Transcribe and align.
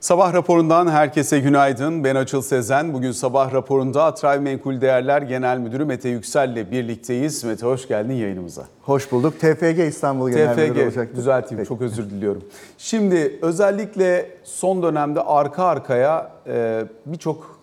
Sabah 0.00 0.34
raporundan 0.34 0.86
herkese 0.86 1.38
günaydın. 1.40 2.04
Ben 2.04 2.14
Açıl 2.14 2.42
Sezen. 2.42 2.92
Bugün 2.92 3.12
sabah 3.12 3.52
raporunda 3.54 4.04
Atray 4.04 4.40
Menkul 4.40 4.80
Değerler 4.80 5.22
Genel 5.22 5.58
Müdürü 5.58 5.84
Mete 5.84 6.08
Yüksel 6.08 6.50
ile 6.52 6.70
birlikteyiz. 6.70 7.44
Mete 7.44 7.66
hoş 7.66 7.88
geldin 7.88 8.14
yayınımıza. 8.14 8.64
Hoş 8.82 9.12
bulduk. 9.12 9.40
TFG 9.40 9.78
İstanbul 9.78 10.30
Genel 10.30 10.54
TFG, 10.54 10.68
Müdürü 10.68 10.84
olacak. 10.84 11.16
düzelteyim 11.16 11.56
Peki. 11.56 11.68
çok 11.68 11.80
özür 11.80 12.10
diliyorum. 12.10 12.44
Şimdi 12.78 13.38
özellikle 13.42 14.30
son 14.44 14.82
dönemde 14.82 15.20
arka 15.20 15.64
arkaya 15.64 16.30
e, 16.46 16.84
birçok 17.06 17.59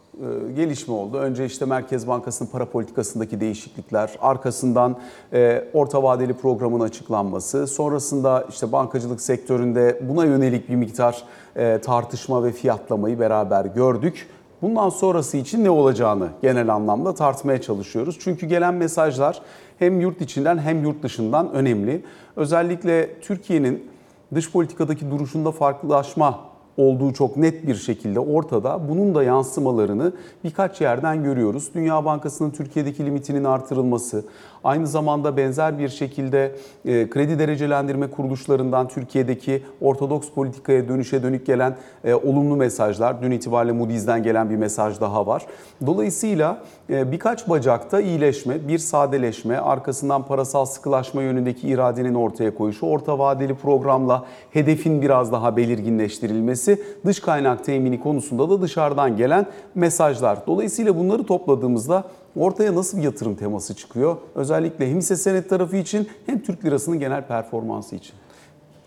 gelişme 0.56 0.94
oldu. 0.94 1.18
Önce 1.18 1.46
işte 1.46 1.66
Merkez 1.66 2.08
Bankası'nın 2.08 2.50
para 2.50 2.66
politikasındaki 2.66 3.40
değişiklikler, 3.40 4.12
arkasından 4.22 4.98
e, 5.34 5.64
orta 5.74 6.04
vadeli 6.04 6.34
programın 6.34 6.80
açıklanması, 6.80 7.68
sonrasında 7.68 8.46
işte 8.50 8.72
bankacılık 8.72 9.22
sektöründe 9.22 10.02
buna 10.10 10.26
yönelik 10.26 10.70
bir 10.70 10.76
miktar 10.76 11.24
e, 11.56 11.82
tartışma 11.82 12.44
ve 12.44 12.52
fiyatlamayı 12.52 13.20
beraber 13.20 13.66
gördük. 13.66 14.28
Bundan 14.62 14.90
sonrası 14.90 15.38
için 15.38 15.64
ne 15.64 15.70
olacağını 15.70 16.30
genel 16.42 16.74
anlamda 16.74 17.14
tartmaya 17.14 17.62
çalışıyoruz. 17.62 18.18
Çünkü 18.20 18.46
gelen 18.46 18.74
mesajlar 18.74 19.42
hem 19.80 20.02
yurt 20.02 20.22
içinden 20.22 20.58
hem 20.58 20.84
yurt 20.84 21.04
dışından 21.04 21.52
önemli. 21.52 22.04
Özellikle 22.36 23.20
Türkiye'nin 23.20 23.88
dış 24.36 24.52
politikadaki 24.52 25.12
duruşunda 25.12 25.52
farklılaşma 25.52 26.40
olduğu 26.78 27.14
çok 27.14 27.38
net 27.38 27.68
bir 27.68 27.76
şekilde 27.76 28.20
ortada. 28.20 28.90
Bunun 28.90 29.16
da 29.16 29.24
yansımalarını 29.24 30.14
birkaç 30.44 30.82
yerden 30.82 31.24
görüyoruz. 31.24 31.70
Dünya 31.76 32.06
Bankası'nın 32.06 32.52
Türkiye'deki 32.52 33.06
limitinin 33.06 33.44
artırılması, 33.44 34.26
aynı 34.68 34.88
zamanda 34.88 35.38
benzer 35.38 35.80
bir 35.80 35.90
şekilde 35.90 36.56
e, 36.86 37.10
kredi 37.10 37.40
derecelendirme 37.40 38.08
kuruluşlarından 38.08 38.88
Türkiye'deki 38.88 39.64
ortodoks 39.82 40.30
politikaya 40.30 40.88
dönüşe 40.88 41.24
dönük 41.24 41.46
gelen 41.46 41.76
e, 42.04 42.14
olumlu 42.14 42.56
mesajlar. 42.56 43.22
Dün 43.22 43.32
itibariyle 43.32 43.72
Moody's'den 43.72 44.24
gelen 44.24 44.50
bir 44.50 44.56
mesaj 44.56 45.02
daha 45.02 45.28
var. 45.28 45.46
Dolayısıyla 45.86 46.62
e, 46.90 47.12
birkaç 47.12 47.50
bacakta 47.50 48.02
iyileşme, 48.02 48.68
bir 48.68 48.78
sadeleşme, 48.78 49.58
arkasından 49.58 50.26
parasal 50.26 50.66
sıkılaşma 50.66 51.22
yönündeki 51.22 51.68
iradenin 51.68 52.14
ortaya 52.14 52.56
koyuşu, 52.56 52.86
orta 52.86 53.20
vadeli 53.20 53.56
programla 53.56 54.26
hedefin 54.52 55.02
biraz 55.02 55.32
daha 55.32 55.58
belirginleştirilmesi 55.58 56.82
dış 57.06 57.20
kaynak 57.20 57.66
temini 57.66 58.00
konusunda 58.00 58.50
da 58.50 58.62
dışarıdan 58.62 59.18
gelen 59.18 59.46
mesajlar. 59.76 60.38
Dolayısıyla 60.48 60.98
bunları 60.98 61.24
topladığımızda 61.24 62.04
ortaya 62.40 62.76
nasıl 62.76 62.98
bir 62.98 63.04
yatırım 63.04 63.36
teması 63.36 63.74
çıkıyor? 63.74 64.18
Özellikle 64.36 64.90
hem 64.90 64.98
hisse 64.98 65.16
senet 65.16 65.50
tarafı 65.50 65.78
için 65.78 66.08
hem 66.26 66.44
Türk 66.44 66.66
lirasının 66.66 67.00
genel 67.00 67.28
performansı 67.28 67.96
için. 67.96 68.14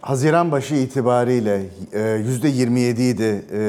Haziran 0.01 0.53
başı 0.53 0.75
itibariyle 0.75 1.63
%27 1.93 3.01
e, 3.03 3.11
idi 3.11 3.45
e, 3.53 3.61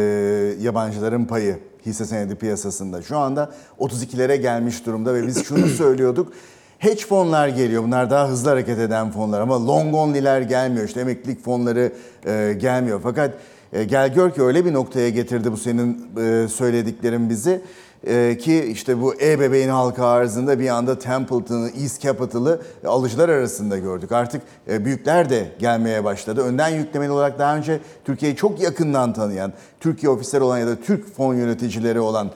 yabancıların 0.62 1.26
payı 1.26 1.60
hisse 1.86 2.06
senedi 2.06 2.36
piyasasında. 2.36 3.02
Şu 3.02 3.18
anda 3.18 3.52
32'lere 3.80 4.36
gelmiş 4.36 4.86
durumda 4.86 5.14
ve 5.14 5.28
biz 5.28 5.44
şunu 5.44 5.68
söylüyorduk. 5.78 6.34
Hedge 6.80 7.06
fonlar 7.06 7.48
geliyor. 7.48 7.84
Bunlar 7.84 8.10
daha 8.10 8.30
hızlı 8.30 8.50
hareket 8.50 8.80
eden 8.80 9.12
fonlar 9.12 9.42
ama 9.42 9.68
long 9.68 9.96
only'ler 9.96 10.42
gelmiyor. 10.42 10.86
İşte 10.86 11.02
emeklilik 11.02 11.44
fonları 11.44 11.92
e, 12.26 12.54
gelmiyor. 12.60 13.00
Fakat 13.04 13.34
e, 13.74 13.84
gel 13.84 14.14
gör 14.14 14.32
ki 14.32 14.42
öyle 14.42 14.66
bir 14.66 14.74
noktaya 14.74 15.10
getirdi 15.10 15.52
bu 15.52 15.58
senin 15.58 16.08
e, 16.18 16.48
söylediklerin 16.48 17.30
bizi 17.30 17.62
e, 18.08 18.38
ki 18.38 18.66
işte 18.66 19.02
bu 19.02 19.16
e-bebeğin 19.22 19.70
halka 19.70 20.06
arzında 20.06 20.60
bir 20.60 20.70
anda 20.70 21.00
Templeton'ı, 21.00 21.70
East 21.82 22.02
Capital'ı 22.02 22.62
alıcılar 22.86 23.30
arasında 23.30 23.78
gördük. 23.78 24.12
Artık 24.12 24.42
büyükler 24.68 25.30
de 25.30 25.52
gelmeye 25.60 26.04
başladı. 26.04 26.42
Önden 26.42 26.70
yüklemeli 26.70 27.12
olarak 27.12 27.40
daha 27.40 27.58
önce 27.58 27.80
Türkiye'yi 28.06 28.38
çok 28.38 28.62
yakından 28.62 29.14
tanıyan, 29.14 29.54
Türkiye 29.80 30.10
ofisleri 30.10 30.44
olan 30.44 30.58
ya 30.58 30.68
da 30.68 30.76
Türk 30.76 31.16
fon 31.16 31.36
yöneticileri 31.36 32.00
olan 32.00 32.32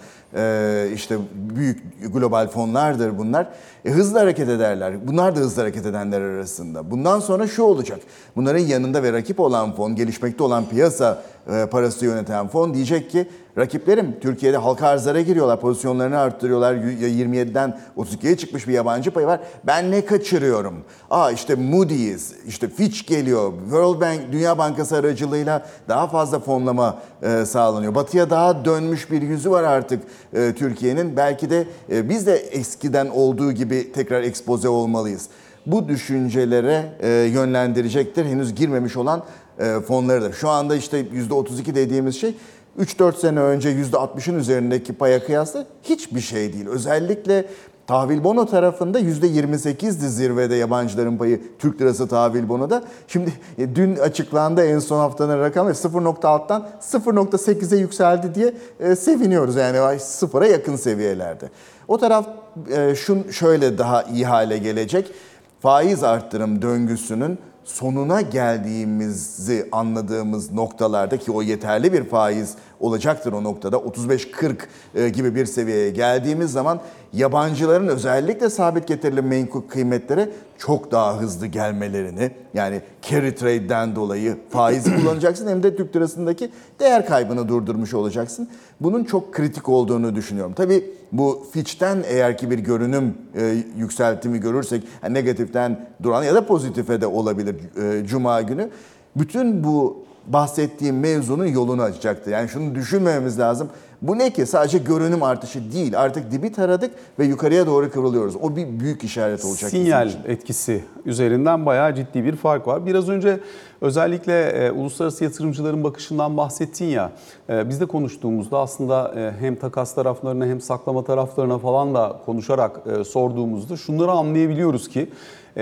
işte 0.94 1.18
büyük 1.34 2.14
global 2.14 2.48
fonlardır 2.48 3.18
bunlar. 3.18 3.48
E, 3.86 3.92
hızlı 3.92 4.20
hareket 4.20 4.50
ederler. 4.50 5.08
Bunlar 5.08 5.36
da 5.36 5.40
hızlı 5.40 5.62
hareket 5.62 5.86
edenler 5.86 6.22
arasında. 6.22 6.92
Bundan 6.92 7.20
sonra 7.20 7.48
şu 7.48 7.64
olacak. 7.64 8.00
Bunların 8.36 8.60
yanında 8.60 9.04
ve 9.04 9.14
rakip 9.14 9.40
olan 9.40 9.76
fon, 9.76 9.96
gelişmekte 9.96 10.44
olan 10.44 10.70
piyasa 10.70 11.24
e, 11.52 11.66
parası 11.66 12.06
yöneten 12.06 12.48
fon 12.48 12.74
diyecek 12.74 13.12
ki 13.12 13.28
rakiplerim 13.58 14.20
Türkiye'de 14.22 14.58
halka 14.58 14.88
arzlara 14.88 15.22
giriyorlar, 15.22 15.60
pozisyonlarını 15.60 16.18
arttırıyorlar. 16.18 16.76
27'den 16.76 17.80
32'ye 17.98 18.38
çıkmış 18.38 18.68
bir 18.68 18.74
yabancı 18.74 19.12
payı 19.12 19.28
var. 19.28 19.40
Ben 19.64 19.92
ne 19.92 20.06
kaçırıyorum? 20.06 20.76
Aa 21.10 21.32
işte 21.32 21.56
Moody's, 21.56 22.32
işte 22.48 22.68
Fitch 22.68 23.08
geliyor. 23.08 23.54
World 23.64 24.02
Bank, 24.02 24.22
Dünya 24.32 24.58
Bankası 24.58 24.96
aracılığıyla 24.96 25.66
daha 25.90 26.08
fazla 26.08 26.40
fonlama 26.40 27.00
e, 27.22 27.46
sağlanıyor. 27.46 27.96
Batıya 27.96 28.30
daha 28.30 28.66
dönmüş 28.66 29.12
bir 29.12 29.22
yüzü 29.22 29.52
var 29.52 29.64
artık 29.64 30.04
e, 30.34 30.54
Türkiye'nin. 30.56 31.18
Belki 31.18 31.50
de 31.50 31.68
e, 31.92 32.10
biz 32.10 32.28
de 32.28 32.36
eskiden 32.36 33.08
olduğu 33.08 33.52
gibi 33.52 33.75
tekrar 33.94 34.22
ekspoze 34.22 34.70
olmalıyız. 34.70 35.30
Bu 35.66 35.88
düşüncelere 35.88 36.98
e, 37.00 37.10
yönlendirecektir 37.10 38.26
henüz 38.26 38.56
girmemiş 38.56 38.98
olan 38.98 39.24
e, 39.60 39.80
fonlarıdır. 39.80 40.34
Şu 40.34 40.50
anda 40.50 40.76
işte 40.76 41.02
%32 41.02 41.76
dediğimiz 41.76 42.16
şey 42.16 42.36
3-4 42.80 43.18
sene 43.18 43.40
önce 43.40 43.70
%60'ın 43.70 44.40
üzerindeki 44.40 44.94
paya 44.94 45.26
kıyasla 45.26 45.66
hiçbir 45.84 46.22
şey 46.22 46.54
değil. 46.54 46.68
Özellikle 46.68 47.46
tahvil 47.88 48.24
bono 48.24 48.46
tarafında 48.46 49.00
%28'di 49.00 50.10
zirvede 50.10 50.56
yabancıların 50.56 51.18
payı 51.18 51.42
Türk 51.60 51.82
lirası 51.82 52.08
tahvil 52.08 52.50
bonoda. 52.50 52.84
Şimdi 53.08 53.34
e, 53.58 53.76
dün 53.76 53.96
açıklandı 53.96 54.66
en 54.66 54.80
son 54.80 55.00
haftanın 55.00 55.40
rakamı 55.40 55.72
0.6'dan 55.72 56.68
0.8'e 56.82 57.80
yükseldi 57.80 58.36
diye 58.36 58.54
e, 58.80 58.96
seviniyoruz. 58.96 59.56
Yani 59.56 60.00
sıfıra 60.00 60.48
yakın 60.48 60.76
seviyelerde. 60.76 61.50
O 61.88 61.98
taraf 61.98 62.28
e, 62.72 62.96
şun 62.96 63.32
şöyle 63.32 63.78
daha 63.78 64.04
iyi 64.04 64.26
hale 64.26 64.58
gelecek. 64.58 65.12
Faiz 65.60 66.04
arttırım 66.04 66.62
döngüsünün 66.62 67.40
sonuna 67.64 68.22
geldiğimizi 68.22 69.70
anladığımız 69.72 70.52
noktalarda 70.52 71.18
ki 71.18 71.32
o 71.32 71.42
yeterli 71.42 71.94
bir 71.94 72.04
faiz 72.04 72.56
olacaktır 72.86 73.34
o 73.34 73.44
noktada 73.44 73.76
35-40 73.76 74.56
e, 74.96 75.10
gibi 75.10 75.36
bir 75.36 75.46
seviyeye 75.46 75.90
geldiğimiz 75.90 76.52
zaman 76.52 76.82
yabancıların 77.14 77.88
özellikle 77.88 78.50
sabit 78.50 78.88
getirili 78.88 79.22
menkul 79.22 79.62
kıymetlere 79.62 80.30
çok 80.58 80.92
daha 80.92 81.22
hızlı 81.22 81.48
gelmelerini 81.48 82.32
yani 82.54 82.82
carry 83.02 83.36
trade'den 83.36 83.96
dolayı 83.96 84.38
faizi 84.50 84.96
kullanacaksın 85.02 85.48
hem 85.48 85.64
de 85.64 85.76
Türk 85.76 85.96
lirasındaki 85.96 86.50
değer 86.80 87.06
kaybını 87.06 87.48
durdurmuş 87.48 87.94
olacaksın. 87.94 88.50
Bunun 88.82 89.04
çok 89.04 89.34
kritik 89.34 89.70
olduğunu 89.70 90.16
düşünüyorum. 90.16 90.54
Tabii 90.54 90.84
bu 91.12 91.48
Fitch'ten 91.52 92.04
eğer 92.08 92.38
ki 92.38 92.52
bir 92.52 92.60
görünüm 92.60 93.14
e, 93.36 93.56
yükseltimi 93.78 94.40
görürsek 94.40 94.84
yani 95.04 95.14
negatiften 95.14 95.88
duran 96.04 96.24
ya 96.24 96.36
da 96.36 96.48
pozitife 96.48 97.02
de 97.02 97.08
olabilir 97.08 97.56
e, 97.82 98.06
cuma 98.06 98.42
günü. 98.42 98.70
Bütün 99.16 99.64
bu 99.64 100.05
bahsettiğim 100.28 101.00
mevzunun 101.00 101.46
yolunu 101.46 101.82
açacaktır. 101.82 102.32
Yani 102.32 102.50
şunu 102.50 102.76
düşünmememiz 102.76 103.40
lazım. 103.40 103.70
Bu 104.02 104.18
ne 104.18 104.30
ki? 104.30 104.46
Sadece 104.46 104.78
görünüm 104.78 105.24
artışı 105.24 105.72
değil. 105.72 106.02
Artık 106.02 106.32
dibi 106.32 106.52
taradık 106.52 106.92
ve 107.20 107.26
yukarıya 107.26 107.68
doğru 107.68 107.92
kıvrılıyoruz. 107.92 108.36
O 108.36 108.56
bir 108.56 108.80
büyük 108.80 109.04
işaret 109.04 109.46
olacak. 109.46 109.70
Sinyal 109.70 110.10
etkisi 110.28 110.84
üzerinden 111.06 111.66
bayağı 111.66 111.96
ciddi 111.96 112.24
bir 112.24 112.36
fark 112.36 112.68
var. 112.68 112.86
Biraz 112.86 113.10
önce 113.10 113.40
özellikle 113.82 114.50
e, 114.50 114.72
uluslararası 114.72 115.24
yatırımcıların 115.24 115.84
bakışından 115.84 116.38
bahsettin 116.38 116.86
ya. 116.86 117.12
E, 117.50 117.70
biz 117.70 117.82
de 117.82 117.86
konuştuğumuzda 117.86 118.60
aslında 118.60 119.14
e, 119.16 119.32
hem 119.40 119.56
takas 119.56 119.96
taraflarına 119.96 120.46
hem 120.46 120.62
saklama 120.62 121.04
taraflarına 121.04 121.58
falan 121.58 121.96
da 121.96 122.20
konuşarak 122.26 122.80
e, 122.88 123.04
sorduğumuzda 123.04 123.78
şunları 123.78 124.12
anlayabiliyoruz 124.12 124.90
ki 124.90 125.10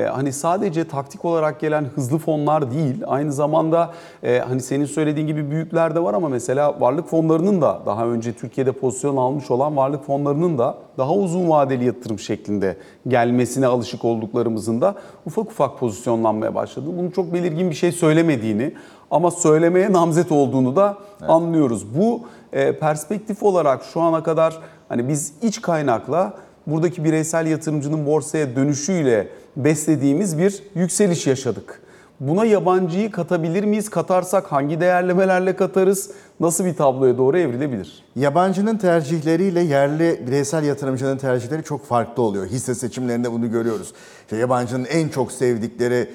hani 0.02 0.34
sadece 0.34 0.88
taktik 0.88 1.26
olarak 1.26 1.60
gelen 1.60 1.86
hızlı 1.96 2.18
fonlar 2.18 2.72
değil, 2.72 3.04
aynı 3.08 3.34
zamanda 3.34 3.92
e, 4.24 4.40
hani 4.40 4.62
senin 4.62 4.86
söylediğin 4.86 5.28
gibi 5.28 5.52
büyükler 5.52 5.96
de 5.96 6.04
var 6.04 6.14
ama 6.14 6.30
mesela 6.30 6.82
varlık 6.82 7.08
fonlarının 7.08 7.62
da 7.62 7.82
daha 7.86 8.08
önce 8.08 8.34
Türkiye'de 8.34 8.72
pozisyon 8.72 9.18
almış 9.18 9.52
olan 9.52 9.78
varlık 9.78 10.06
fonlarının 10.06 10.58
da 10.58 10.78
daha 10.98 11.14
uzun 11.14 11.50
vadeli 11.50 11.86
yatırım 11.86 12.20
şeklinde 12.20 12.78
gelmesine 13.08 13.68
alışık 13.68 14.06
olduklarımızın 14.06 14.82
da 14.82 14.96
ufak 15.26 15.46
ufak 15.46 15.80
pozisyonlanmaya 15.80 16.56
başladı. 16.56 16.86
Bunun 16.98 17.10
çok 17.10 17.34
belirgin 17.34 17.70
bir 17.70 17.76
şey 17.76 17.92
söylemediğini 17.92 18.74
ama 19.12 19.32
söylemeye 19.32 19.94
namzet 19.94 20.32
olduğunu 20.32 20.76
da 20.76 20.98
evet. 21.20 21.30
anlıyoruz. 21.30 21.96
Bu 21.98 22.22
e, 22.54 22.80
perspektif 22.80 23.44
olarak 23.44 23.84
şu 23.84 24.02
ana 24.02 24.24
kadar 24.24 24.60
hani 24.90 25.08
biz 25.08 25.34
iç 25.42 25.62
kaynakla 25.62 26.34
buradaki 26.68 27.04
bireysel 27.04 27.48
yatırımcının 27.48 28.06
borsaya 28.06 28.56
dönüşüyle 28.56 29.28
beslediğimiz 29.58 30.38
bir 30.38 30.64
yükseliş 30.76 31.28
yaşadık. 31.28 31.82
Buna 32.20 32.46
yabancıyı 32.46 33.12
katabilir 33.12 33.64
miyiz? 33.64 33.90
Katarsak 33.90 34.52
hangi 34.52 34.80
değerlemelerle 34.80 35.56
katarız? 35.56 36.12
Nasıl 36.40 36.66
bir 36.66 36.74
tabloya 36.74 37.18
doğru 37.18 37.38
evrilebilir? 37.38 38.04
Yabancının 38.16 38.78
tercihleriyle 38.78 39.62
yerli 39.62 40.24
bireysel 40.28 40.64
yatırımcının 40.64 41.18
tercihleri 41.18 41.64
çok 41.64 41.86
farklı 41.86 42.24
oluyor. 42.24 42.46
Hisse 42.48 42.76
seçimlerinde 42.76 43.32
bunu 43.32 43.52
görüyoruz. 43.52 43.94
İşte 44.24 44.38
yabancının 44.38 44.86
en 44.86 45.10
çok 45.10 45.32
sevdikleri 45.32 46.10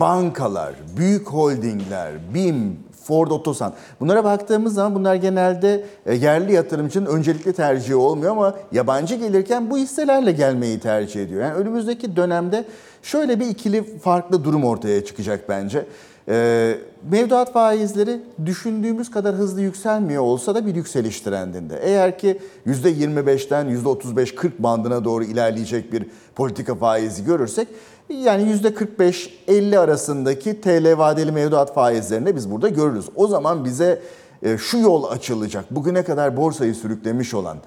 bankalar, 0.00 0.74
büyük 0.96 1.28
holdingler, 1.28 2.12
BİM, 2.34 2.76
Ford 3.04 3.30
Otosan. 3.30 3.72
Bunlara 4.00 4.24
baktığımız 4.24 4.74
zaman 4.74 4.94
bunlar 4.94 5.14
genelde 5.14 5.84
e, 6.06 6.14
yerli 6.14 6.52
yatırımcının 6.52 7.06
öncelikli 7.06 7.52
tercihi 7.52 7.94
olmuyor 7.94 8.32
ama 8.32 8.54
yabancı 8.72 9.14
gelirken 9.14 9.70
bu 9.70 9.78
hisselerle 9.78 10.32
gelmeyi 10.32 10.80
tercih 10.80 11.22
ediyor. 11.22 11.42
Yani 11.42 11.54
önümüzdeki 11.54 12.16
dönemde 12.16 12.64
şöyle 13.02 13.40
bir 13.40 13.46
ikili 13.46 13.98
farklı 13.98 14.44
durum 14.44 14.64
ortaya 14.64 15.04
çıkacak 15.04 15.48
bence. 15.48 15.86
E, 16.28 16.78
mevduat 17.10 17.52
faizleri 17.52 18.20
düşündüğümüz 18.46 19.10
kadar 19.10 19.34
hızlı 19.34 19.60
yükselmiyor 19.60 20.22
olsa 20.22 20.54
da 20.54 20.66
bir 20.66 20.74
yükseliş 20.74 21.20
trendinde. 21.20 21.80
Eğer 21.82 22.18
ki 22.18 22.38
%25'ten 22.66 23.66
%35-40 23.66 24.50
bandına 24.58 25.04
doğru 25.04 25.24
ilerleyecek 25.24 25.92
bir 25.92 26.06
politika 26.34 26.74
faizi 26.74 27.24
görürsek 27.24 27.68
yani 28.08 28.42
%45-50 28.42 29.78
arasındaki 29.78 30.60
TL 30.60 30.98
vadeli 30.98 31.32
mevduat 31.32 31.74
faizlerini 31.74 32.36
biz 32.36 32.50
burada 32.50 32.68
görürüz. 32.68 33.06
O 33.14 33.26
zaman 33.26 33.64
bize 33.64 34.02
e, 34.42 34.58
şu 34.58 34.78
yol 34.78 35.04
açılacak. 35.04 35.64
Bugüne 35.70 36.02
kadar 36.02 36.36
borsayı 36.36 36.74
sürüklemiş 36.74 37.34
olan 37.34 37.58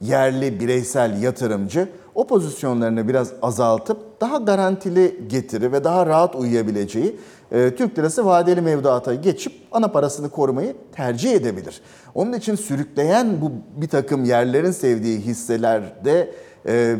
yerli 0.00 0.60
bireysel 0.60 1.22
yatırımcı 1.22 1.88
o 2.14 2.26
pozisyonlarını 2.26 3.08
biraz 3.08 3.32
azaltıp 3.42 4.20
daha 4.20 4.36
garantili 4.36 5.20
getiri 5.28 5.72
ve 5.72 5.84
daha 5.84 6.06
rahat 6.06 6.34
uyuyabileceği 6.34 7.16
e, 7.52 7.74
Türk 7.74 7.98
lirası 7.98 8.26
vadeli 8.26 8.60
mevduata 8.60 9.14
geçip 9.14 9.52
ana 9.72 9.88
parasını 9.88 10.30
korumayı 10.30 10.74
tercih 10.92 11.32
edebilir. 11.32 11.80
Onun 12.14 12.32
için 12.32 12.54
sürükleyen 12.54 13.40
bu 13.40 13.52
bir 13.80 13.88
takım 13.88 14.24
yerlerin 14.24 14.70
sevdiği 14.70 15.18
hisselerde 15.18 16.34
e, 16.66 16.96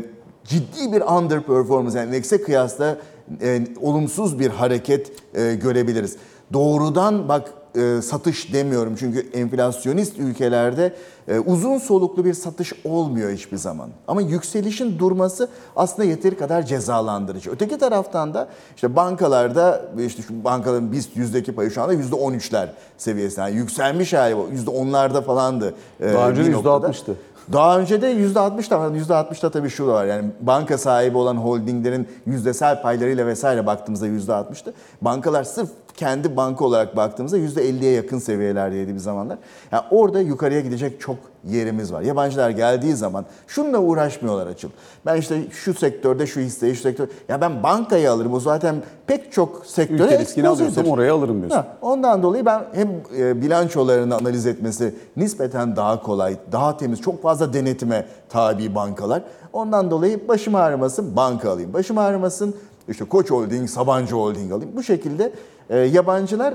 ciddi 0.48 0.92
bir 0.92 1.00
underperformance 1.00 1.98
yani 1.98 2.08
endekse 2.08 2.42
kıyasla 2.42 2.96
e, 3.42 3.66
olumsuz 3.80 4.38
bir 4.38 4.50
hareket 4.50 5.12
e, 5.34 5.54
görebiliriz. 5.54 6.16
Doğrudan 6.52 7.28
bak 7.28 7.52
e, 7.76 8.02
satış 8.02 8.52
demiyorum 8.52 8.94
çünkü 8.98 9.30
enflasyonist 9.32 10.18
ülkelerde 10.18 10.94
e, 11.28 11.38
uzun 11.38 11.78
soluklu 11.78 12.24
bir 12.24 12.34
satış 12.34 12.72
olmuyor 12.84 13.30
hiçbir 13.32 13.56
zaman. 13.56 13.88
Ama 14.08 14.22
yükselişin 14.22 14.98
durması 14.98 15.48
aslında 15.76 16.08
yeteri 16.08 16.36
kadar 16.36 16.62
cezalandırıcı. 16.62 17.50
Öteki 17.50 17.78
taraftan 17.78 18.34
da 18.34 18.48
işte 18.76 18.96
bankalarda 18.96 19.82
işte 20.06 20.22
şu 20.22 20.44
bankaların 20.44 20.92
BIST 20.92 21.16
yüzdeki 21.16 21.54
payı 21.54 21.70
şu 21.70 21.82
anda 21.82 21.92
yüzde 21.92 22.16
13'ler 22.16 22.68
seviyesinde. 22.98 23.40
Yani 23.40 23.56
yükselmiş 23.56 24.12
hali 24.12 24.36
bu. 24.36 24.48
Yüzde 24.52 24.70
10'larda 24.70 25.22
falandı. 25.24 25.74
e, 26.00 26.12
Daha 26.12 26.30
önce 26.30 26.40
bir 26.42 26.46
de 26.46 26.52
noktada. 26.52 26.86
%60'tı. 26.88 27.12
Daha 27.52 27.78
önce 27.78 28.02
de 28.02 28.12
%60 28.12 28.70
da 28.70 28.80
var. 28.80 28.90
%60'da 28.90 29.50
tabii 29.50 29.70
şu 29.70 29.86
var. 29.86 30.04
Yani 30.04 30.30
banka 30.40 30.78
sahibi 30.78 31.18
olan 31.18 31.36
holdinglerin 31.36 32.08
yüzdesel 32.26 32.82
paylarıyla 32.82 33.26
vesaire 33.26 33.66
baktığımızda 33.66 34.06
%60'tı. 34.06 34.72
Bankalar 35.02 35.44
sırf 35.44 35.68
kendi 35.98 36.36
banka 36.36 36.64
olarak 36.64 36.96
baktığımızda 36.96 37.38
%50'ye 37.38 37.92
yakın 37.92 38.18
seviyelerdeydi 38.18 38.94
bir 38.94 38.98
zamanlar. 38.98 39.38
Yani 39.72 39.82
orada 39.90 40.20
yukarıya 40.20 40.60
gidecek 40.60 41.00
çok 41.00 41.16
yerimiz 41.44 41.92
var. 41.92 42.02
Yabancılar 42.02 42.50
geldiği 42.50 42.94
zaman 42.94 43.24
şununla 43.46 43.78
uğraşmıyorlar 43.78 44.46
açıl. 44.46 44.68
Ben 45.06 45.16
işte 45.16 45.42
şu 45.50 45.74
sektörde 45.74 46.26
şu 46.26 46.40
hisseyi 46.40 46.76
şu 46.76 46.82
sektör. 46.82 47.08
Ya 47.28 47.40
ben 47.40 47.62
bankayı 47.62 48.10
alırım. 48.10 48.34
O 48.34 48.40
zaten 48.40 48.76
pek 49.06 49.32
çok 49.32 49.66
sektöre 49.66 50.04
Ülke 50.04 50.18
riskini 50.18 50.48
alıyorsam 50.48 50.86
oraya 50.86 51.14
alırım 51.14 51.38
diyorsun. 51.38 51.56
Ha, 51.56 51.66
ondan 51.82 52.22
dolayı 52.22 52.46
ben 52.46 52.64
hem 52.72 52.88
e, 53.18 53.42
bilançolarını 53.42 54.16
analiz 54.16 54.46
etmesi 54.46 54.94
nispeten 55.16 55.76
daha 55.76 56.02
kolay, 56.02 56.36
daha 56.52 56.76
temiz, 56.76 57.00
çok 57.00 57.22
fazla 57.22 57.52
denetime 57.52 58.06
tabi 58.28 58.74
bankalar. 58.74 59.22
Ondan 59.52 59.90
dolayı 59.90 60.28
başım 60.28 60.54
ağrımasın 60.54 61.16
banka 61.16 61.50
alayım. 61.50 61.72
Başım 61.72 61.98
ağrımasın 61.98 62.54
işte 62.88 63.04
Koç 63.04 63.30
Holding, 63.30 63.70
Sabancı 63.70 64.14
Holding 64.14 64.52
alayım. 64.52 64.72
Bu 64.76 64.82
şekilde 64.82 65.32
e, 65.70 65.78
yabancılar 65.78 66.54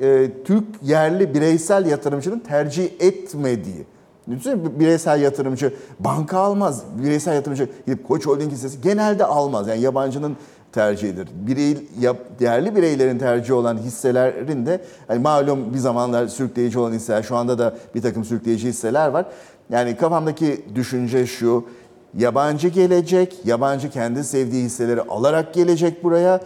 e, 0.00 0.30
Türk 0.44 0.64
yerli 0.82 1.34
bireysel 1.34 1.86
yatırımcının 1.86 2.38
tercih 2.38 2.90
etmediği 3.00 3.86
bireysel 4.78 5.20
yatırımcı 5.20 5.74
banka 6.00 6.38
almaz. 6.38 6.82
Bireysel 7.04 7.34
yatırımcı 7.34 7.68
gidip 7.86 8.08
Koç 8.08 8.26
Holding 8.26 8.52
hissesi 8.52 8.80
genelde 8.80 9.24
almaz. 9.24 9.68
Yani 9.68 9.80
yabancının 9.80 10.36
tercihidir. 10.72 11.28
Birey, 11.46 11.78
yap, 12.00 12.16
değerli 12.40 12.76
bireylerin 12.76 13.18
tercihi 13.18 13.52
olan 13.52 13.78
hisselerin 13.78 14.66
de 14.66 14.80
hani 15.08 15.18
malum 15.18 15.74
bir 15.74 15.78
zamanlar 15.78 16.26
sürükleyici 16.26 16.78
olan 16.78 16.92
hisseler, 16.92 17.22
şu 17.22 17.36
anda 17.36 17.58
da 17.58 17.74
bir 17.94 18.02
takım 18.02 18.24
sürükleyici 18.24 18.68
hisseler 18.68 19.08
var. 19.08 19.26
Yani 19.70 19.96
kafamdaki 19.96 20.64
düşünce 20.74 21.26
şu, 21.26 21.64
yabancı 22.18 22.68
gelecek, 22.68 23.38
yabancı 23.44 23.90
kendi 23.90 24.24
sevdiği 24.24 24.64
hisseleri 24.64 25.02
alarak 25.02 25.54
gelecek 25.54 26.04
buraya. 26.04 26.40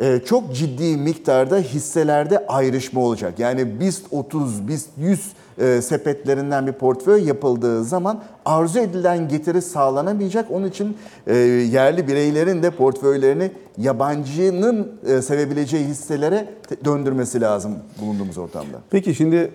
Ee, 0.00 0.20
çok 0.26 0.54
ciddi 0.54 0.96
miktarda 0.96 1.58
hisselerde 1.58 2.46
ayrışma 2.46 3.00
olacak. 3.00 3.38
Yani 3.38 3.80
BIST 3.80 4.06
30, 4.10 4.68
BIST 4.68 4.88
100 4.98 5.32
e, 5.58 5.82
sepetlerinden 5.82 6.66
bir 6.66 6.72
portföy 6.72 7.24
yapıldığı 7.24 7.84
zaman 7.84 8.22
arzu 8.44 8.78
edilen 8.78 9.28
getiri 9.28 9.62
sağlanamayacak. 9.62 10.50
Onun 10.50 10.68
için 10.68 10.96
e, 11.26 11.36
yerli 11.36 12.08
bireylerin 12.08 12.62
de 12.62 12.70
portföylerini 12.70 13.52
yabancının 13.78 14.92
e, 15.06 15.22
sevebileceği 15.22 15.84
hisselere 15.84 16.48
döndürmesi 16.84 17.40
lazım 17.40 17.74
bulunduğumuz 18.00 18.38
ortamda. 18.38 18.78
Peki 18.90 19.14
şimdi 19.14 19.50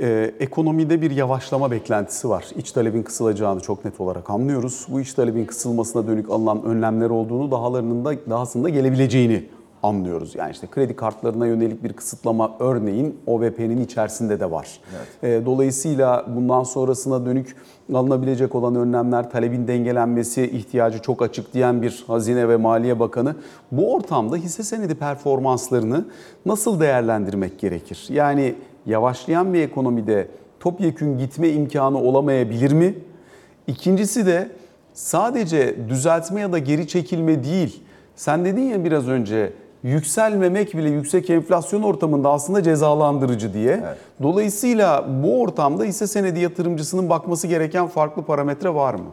e, 0.00 0.34
ekonomide 0.40 1.02
bir 1.02 1.10
yavaşlama 1.10 1.70
beklentisi 1.70 2.28
var. 2.28 2.44
İç 2.56 2.72
talebin 2.72 3.02
kısılacağını 3.02 3.60
çok 3.60 3.84
net 3.84 4.00
olarak 4.00 4.30
anlıyoruz. 4.30 4.86
Bu 4.88 5.00
iç 5.00 5.14
talebin 5.14 5.44
kısılmasına 5.44 6.06
dönük 6.06 6.30
alınan 6.30 6.62
önlemler 6.64 7.10
olduğunu, 7.10 7.50
dahalarının 7.50 8.04
da 8.04 8.30
dahasında 8.30 8.68
gelebileceğini 8.68 9.44
anlıyoruz. 9.82 10.34
Yani 10.34 10.50
işte 10.50 10.66
kredi 10.66 10.96
kartlarına 10.96 11.46
yönelik 11.46 11.84
bir 11.84 11.92
kısıtlama 11.92 12.56
örneğin 12.60 13.18
OVP'nin 13.26 13.84
içerisinde 13.84 14.40
de 14.40 14.50
var. 14.50 14.80
E, 15.22 15.42
dolayısıyla 15.46 16.26
bundan 16.28 16.62
sonrasına 16.62 17.26
dönük 17.26 17.56
alınabilecek 17.94 18.54
olan 18.54 18.74
önlemler, 18.74 19.30
talebin 19.30 19.68
dengelenmesi 19.68 20.42
ihtiyacı 20.42 20.98
çok 20.98 21.22
açık 21.22 21.54
diyen 21.54 21.82
bir 21.82 22.04
Hazine 22.06 22.48
ve 22.48 22.56
Maliye 22.56 23.00
Bakanı 23.00 23.36
bu 23.72 23.94
ortamda 23.94 24.36
hisse 24.36 24.62
senedi 24.62 24.94
performanslarını 24.94 26.04
nasıl 26.46 26.80
değerlendirmek 26.80 27.58
gerekir? 27.58 28.06
Yani 28.10 28.54
yavaşlayan 28.86 29.54
bir 29.54 29.62
ekonomide 29.62 30.28
topyekün 30.60 31.18
gitme 31.18 31.48
imkanı 31.48 31.98
olamayabilir 31.98 32.72
mi? 32.72 32.94
İkincisi 33.66 34.26
de 34.26 34.48
sadece 34.94 35.88
düzeltme 35.88 36.40
ya 36.40 36.52
da 36.52 36.58
geri 36.58 36.88
çekilme 36.88 37.44
değil. 37.44 37.82
Sen 38.16 38.44
dedin 38.44 38.62
ya 38.62 38.84
biraz 38.84 39.08
önce 39.08 39.52
yükselmemek 39.82 40.76
bile 40.76 40.90
yüksek 40.90 41.30
enflasyon 41.30 41.82
ortamında 41.82 42.30
aslında 42.30 42.62
cezalandırıcı 42.62 43.54
diye. 43.54 43.84
Dolayısıyla 44.22 45.06
bu 45.22 45.40
ortamda 45.40 45.84
hisse 45.84 46.06
senedi 46.06 46.40
yatırımcısının 46.40 47.10
bakması 47.10 47.46
gereken 47.46 47.86
farklı 47.86 48.22
parametre 48.22 48.74
var 48.74 48.94
mı? 48.94 49.10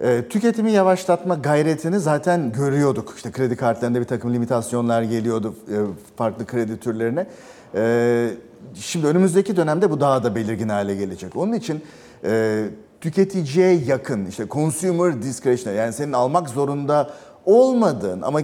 E, 0.00 0.28
tüketimi 0.28 0.72
yavaşlatma 0.72 1.34
gayretini 1.34 2.00
zaten 2.00 2.52
görüyorduk. 2.52 3.12
İşte 3.16 3.30
kredi 3.30 3.56
kartlarında 3.56 4.00
bir 4.00 4.04
takım 4.04 4.34
limitasyonlar 4.34 5.02
geliyordu 5.02 5.54
e, 5.68 5.76
farklı 6.16 6.46
kredi 6.46 6.80
türlerine. 6.80 7.26
E, 7.74 8.30
şimdi 8.74 9.06
önümüzdeki 9.06 9.56
dönemde 9.56 9.90
bu 9.90 10.00
daha 10.00 10.22
da 10.22 10.34
belirgin 10.34 10.68
hale 10.68 10.94
gelecek. 10.94 11.36
Onun 11.36 11.52
için 11.52 11.80
e, 12.24 12.64
tüketiciye 13.00 13.72
yakın, 13.72 14.26
işte 14.26 14.44
consumer 14.50 15.22
discretionary 15.22 15.78
yani 15.78 15.92
senin 15.92 16.12
almak 16.12 16.48
zorunda 16.48 17.10
olmadığın 17.46 18.22
ama 18.22 18.40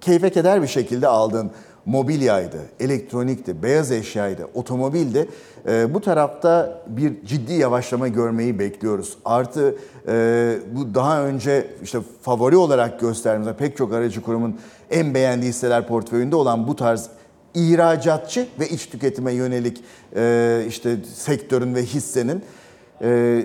keyfe 0.00 0.30
keder 0.30 0.62
bir 0.62 0.66
şekilde 0.66 1.08
aldığın 1.08 1.50
mobilyaydı, 1.88 2.56
elektronikti, 2.80 3.62
beyaz 3.62 3.92
eşyaydı, 3.92 4.48
otomobildi. 4.54 5.28
Ee, 5.68 5.94
bu 5.94 6.00
tarafta 6.00 6.82
bir 6.86 7.24
ciddi 7.26 7.54
yavaşlama 7.54 8.08
görmeyi 8.08 8.58
bekliyoruz. 8.58 9.18
Artı 9.24 9.76
e, 10.08 10.56
bu 10.72 10.94
daha 10.94 11.22
önce 11.22 11.70
işte 11.82 11.98
favori 12.22 12.56
olarak 12.56 13.00
gösterdiğimiz 13.00 13.56
pek 13.56 13.76
çok 13.76 13.92
aracı 13.92 14.22
kurumun 14.22 14.56
en 14.90 15.14
beğendiği 15.14 15.50
hisseler 15.50 15.88
portföyünde 15.88 16.36
olan 16.36 16.68
bu 16.68 16.76
tarz 16.76 17.10
ihracatçı 17.58 18.48
ve 18.60 18.68
iç 18.68 18.86
tüketime 18.86 19.32
yönelik 19.32 19.84
e, 20.16 20.64
işte 20.68 20.96
sektörün 21.14 21.74
ve 21.74 21.82
hissenin 21.82 22.42
e, 23.02 23.44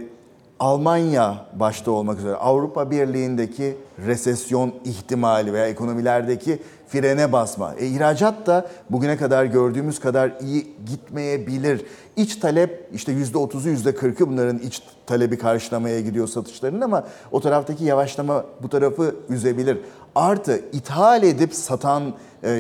Almanya 0.59 1.45
başta 1.53 1.91
olmak 1.91 2.19
üzere 2.19 2.35
Avrupa 2.35 2.91
Birliği'ndeki 2.91 3.77
resesyon 4.05 4.73
ihtimali 4.85 5.53
veya 5.53 5.67
ekonomilerdeki 5.67 6.59
frene 6.87 7.31
basma. 7.31 7.75
E, 7.79 7.87
ihracat 7.87 8.47
da 8.47 8.67
bugüne 8.89 9.17
kadar 9.17 9.45
gördüğümüz 9.45 9.99
kadar 9.99 10.31
iyi 10.41 10.67
gitmeyebilir. 10.85 11.85
İç 12.15 12.35
talep 12.35 12.89
işte 12.93 13.11
%30'u 13.11 13.89
%40'ı 13.89 14.29
bunların 14.29 14.59
iç 14.59 14.81
talebi 15.05 15.37
karşılamaya 15.37 16.01
gidiyor 16.01 16.27
satışlarının 16.27 16.81
ama 16.81 17.03
o 17.31 17.41
taraftaki 17.41 17.85
yavaşlama 17.85 18.45
bu 18.61 18.69
tarafı 18.69 19.15
üzebilir. 19.29 19.77
Artı 20.15 20.61
ithal 20.73 21.23
edip 21.23 21.53
satan 21.53 22.13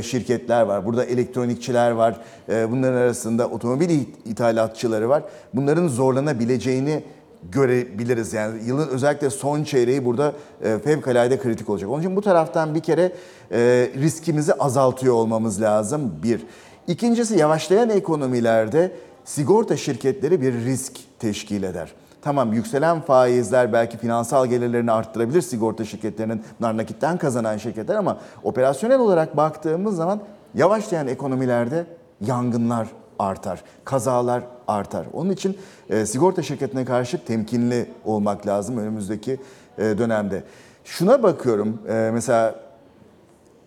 şirketler 0.03 0.61
var. 0.61 0.85
Burada 0.85 1.05
elektronikçiler 1.05 1.91
var. 1.91 2.19
E, 2.49 2.71
bunların 2.71 2.97
arasında 2.97 3.47
otomobil 3.47 3.99
ithalatçıları 4.25 5.09
var. 5.09 5.23
Bunların 5.53 5.87
zorlanabileceğini 5.87 7.03
görebiliriz. 7.51 8.33
Yani 8.33 8.63
yılın 8.65 8.87
özellikle 8.87 9.29
son 9.29 9.63
çeyreği 9.63 10.05
burada 10.05 10.33
e, 10.63 10.79
fevkalade 10.79 11.39
kritik 11.39 11.69
olacak. 11.69 11.89
Onun 11.89 12.01
için 12.01 12.15
bu 12.15 12.21
taraftan 12.21 12.75
bir 12.75 12.79
kere 12.79 13.11
e, 13.51 13.59
riskimizi 13.97 14.53
azaltıyor 14.53 15.13
olmamız 15.13 15.61
lazım. 15.61 16.11
Bir. 16.23 16.41
İkincisi 16.87 17.39
yavaşlayan 17.39 17.89
ekonomilerde 17.89 18.91
sigorta 19.25 19.77
şirketleri 19.77 20.41
bir 20.41 20.53
risk 20.53 20.93
teşkil 21.19 21.63
eder. 21.63 21.93
Tamam 22.23 22.53
yükselen 22.53 23.01
faizler 23.01 23.73
belki 23.73 23.97
finansal 23.97 24.47
gelirlerini 24.47 24.91
arttırabilir 24.91 25.41
sigorta 25.41 25.85
şirketlerinin 25.85 26.43
nakitten 26.59 27.17
kazanan 27.17 27.57
şirketler 27.57 27.95
ama 27.95 28.17
operasyonel 28.43 28.99
olarak 28.99 29.37
baktığımız 29.37 29.95
zaman 29.95 30.19
yavaşlayan 30.55 31.07
ekonomilerde 31.07 31.85
yangınlar 32.21 32.87
artar, 33.19 33.63
kazalar 33.85 34.43
artar. 34.67 35.05
Onun 35.13 35.29
için 35.29 35.57
e, 35.89 36.05
sigorta 36.05 36.41
şirketine 36.41 36.85
karşı 36.85 37.25
temkinli 37.25 37.89
olmak 38.05 38.47
lazım 38.47 38.77
önümüzdeki 38.77 39.39
e, 39.77 39.97
dönemde. 39.97 40.43
Şuna 40.83 41.23
bakıyorum 41.23 41.81
e, 41.89 42.09
mesela 42.13 42.55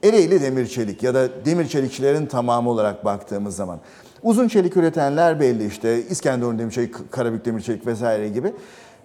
Ereğli 0.03 0.43
demir 0.43 0.67
çelik 0.67 1.03
ya 1.03 1.15
da 1.15 1.45
demir 1.45 1.69
çelikçilerin 1.69 2.27
tamamı 2.27 2.71
olarak 2.71 3.05
baktığımız 3.05 3.57
zaman 3.57 3.79
uzun 4.23 4.49
çelik 4.49 4.77
üretenler 4.77 5.41
belli 5.41 5.67
işte 5.67 6.03
İskenderun 6.11 6.59
demir 6.59 6.73
çelik, 6.73 7.13
Karabük 7.13 7.45
demir 7.45 7.61
çelik 7.61 7.87
vesaire 7.87 8.29
gibi 8.29 8.53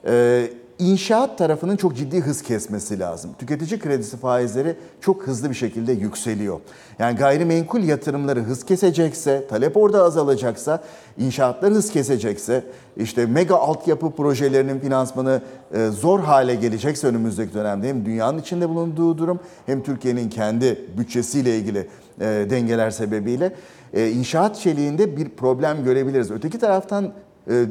ee, 0.07 0.49
inşaat 0.81 1.37
tarafının 1.37 1.77
çok 1.77 1.95
ciddi 1.95 2.21
hız 2.21 2.41
kesmesi 2.41 2.99
lazım. 2.99 3.31
Tüketici 3.39 3.79
kredisi 3.79 4.17
faizleri 4.17 4.75
çok 5.01 5.27
hızlı 5.27 5.49
bir 5.49 5.55
şekilde 5.55 5.91
yükseliyor. 5.91 6.59
Yani 6.99 7.17
gayrimenkul 7.17 7.83
yatırımları 7.83 8.39
hız 8.39 8.65
kesecekse, 8.65 9.47
talep 9.47 9.77
orada 9.77 10.03
azalacaksa, 10.03 10.83
inşaatlar 11.17 11.71
hız 11.71 11.91
kesecekse, 11.91 12.63
işte 12.97 13.25
mega 13.25 13.55
altyapı 13.55 14.11
projelerinin 14.11 14.79
finansmanı 14.79 15.41
e, 15.73 15.87
zor 15.87 16.19
hale 16.19 16.55
gelecekse 16.55 17.07
önümüzdeki 17.07 17.53
dönemde 17.53 17.89
hem 17.89 18.05
dünyanın 18.05 18.39
içinde 18.39 18.69
bulunduğu 18.69 19.17
durum 19.17 19.39
hem 19.65 19.83
Türkiye'nin 19.83 20.29
kendi 20.29 20.85
bütçesiyle 20.97 21.57
ilgili 21.57 21.87
e, 22.19 22.25
dengeler 22.49 22.91
sebebiyle 22.91 23.53
e, 23.93 24.09
inşaat 24.09 24.55
çeliğinde 24.55 25.17
bir 25.17 25.29
problem 25.29 25.83
görebiliriz. 25.83 26.31
Öteki 26.31 26.59
taraftan 26.59 27.13
e, 27.49 27.65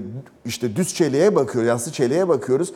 işte 0.44 0.76
düz 0.76 0.94
çeliğe 0.94 1.34
bakıyor, 1.34 1.64
yassı 1.64 1.92
çeliğe 1.92 2.28
bakıyoruz. 2.28 2.72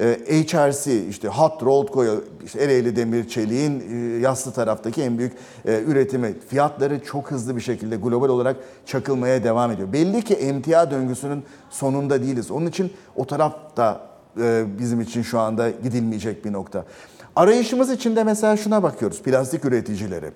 E, 0.00 0.44
HRC 0.46 1.06
işte 1.08 1.28
hot 1.28 1.62
rolled 1.62 1.88
coil 1.92 2.18
işte 2.44 2.62
Ereğli 2.62 2.96
demir 2.96 3.28
çeliğin 3.28 3.82
e, 3.90 4.20
yassı 4.20 4.52
taraftaki 4.52 5.02
en 5.02 5.18
büyük 5.18 5.32
e, 5.64 5.82
üretimi 5.86 6.34
fiyatları 6.48 7.00
çok 7.04 7.30
hızlı 7.30 7.56
bir 7.56 7.60
şekilde 7.60 7.96
global 7.96 8.28
olarak 8.28 8.56
çakılmaya 8.86 9.44
devam 9.44 9.70
ediyor. 9.70 9.92
Belli 9.92 10.22
ki 10.22 10.34
emtia 10.34 10.90
döngüsünün 10.90 11.44
sonunda 11.70 12.22
değiliz. 12.22 12.50
Onun 12.50 12.66
için 12.66 12.92
o 13.16 13.26
taraf 13.26 13.76
da 13.76 14.00
e, 14.40 14.64
bizim 14.78 15.00
için 15.00 15.22
şu 15.22 15.38
anda 15.38 15.70
gidilmeyecek 15.70 16.44
bir 16.44 16.52
nokta. 16.52 16.84
Arayışımız 17.36 17.90
için 17.90 18.16
de 18.16 18.24
mesela 18.24 18.56
şuna 18.56 18.82
bakıyoruz. 18.82 19.22
Plastik 19.22 19.64
üreticileri. 19.64 20.30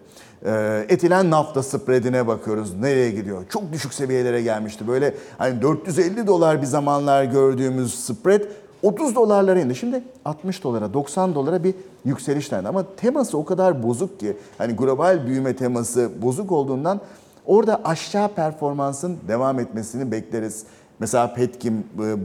E, 0.45 0.85
etilen 0.89 1.31
nafta 1.31 1.63
spreadine 1.63 2.27
bakıyoruz. 2.27 2.75
Nereye 2.75 3.11
gidiyor? 3.11 3.45
Çok 3.49 3.73
düşük 3.73 3.95
seviyelere 3.95 4.43
gelmişti. 4.43 4.89
Böyle 4.89 5.15
hani 5.39 5.63
450 5.63 6.27
dolar 6.27 6.63
bir 6.63 6.67
zamanlar 6.67 7.25
gördüğümüz 7.25 7.95
spread 7.95 8.43
30 8.83 9.15
dolarlara 9.15 9.61
indi. 9.61 9.75
Şimdi 9.75 10.03
60 10.25 10.65
dolara, 10.65 10.95
90 10.95 11.35
dolara 11.35 11.65
bir 11.65 11.75
yükseliş 12.05 12.49
trendi. 12.49 12.69
Ama 12.69 12.85
teması 12.97 13.39
o 13.39 13.45
kadar 13.45 13.83
bozuk 13.83 14.21
ki 14.21 14.37
hani 14.59 14.73
global 14.73 15.27
büyüme 15.27 15.57
teması 15.57 16.11
bozuk 16.23 16.53
olduğundan 16.53 17.01
orada 17.47 17.81
aşağı 17.85 18.29
performansın 18.29 19.19
devam 19.29 19.61
etmesini 19.61 20.13
bekleriz. 20.13 20.65
Mesela 21.01 21.35
Petkim 21.35 21.75
e, 21.79 22.17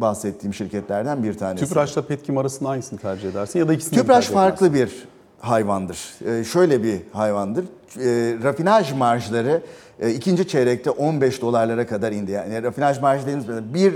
bahsettiğim 0.00 0.54
şirketlerden 0.54 1.22
bir 1.22 1.34
tanesi. 1.34 1.66
Tüpraş'la 1.66 2.02
Petkim 2.02 2.38
arasında 2.38 2.68
hangisini 2.68 2.98
tercih 2.98 3.28
edersin 3.28 3.58
ya 3.58 3.68
da 3.68 3.74
ikisini 3.74 3.98
Tüpraş 3.98 4.26
tercih 4.26 4.30
edersin? 4.30 4.34
farklı 4.34 4.74
bir 4.74 5.08
hayvandır. 5.40 5.98
Ee, 6.26 6.44
şöyle 6.44 6.82
bir 6.82 7.00
hayvandır. 7.12 7.64
Ee, 7.64 8.36
rafinaj 8.42 8.92
marjları 8.92 9.62
e, 10.00 10.10
ikinci 10.10 10.48
çeyrekte 10.48 10.90
15 10.90 11.42
dolarlara 11.42 11.86
kadar 11.86 12.12
indi. 12.12 12.30
Yani 12.30 12.62
rafinaj 12.62 13.00
marjı 13.00 13.22
dediğimiz 13.22 13.74
bir 13.74 13.94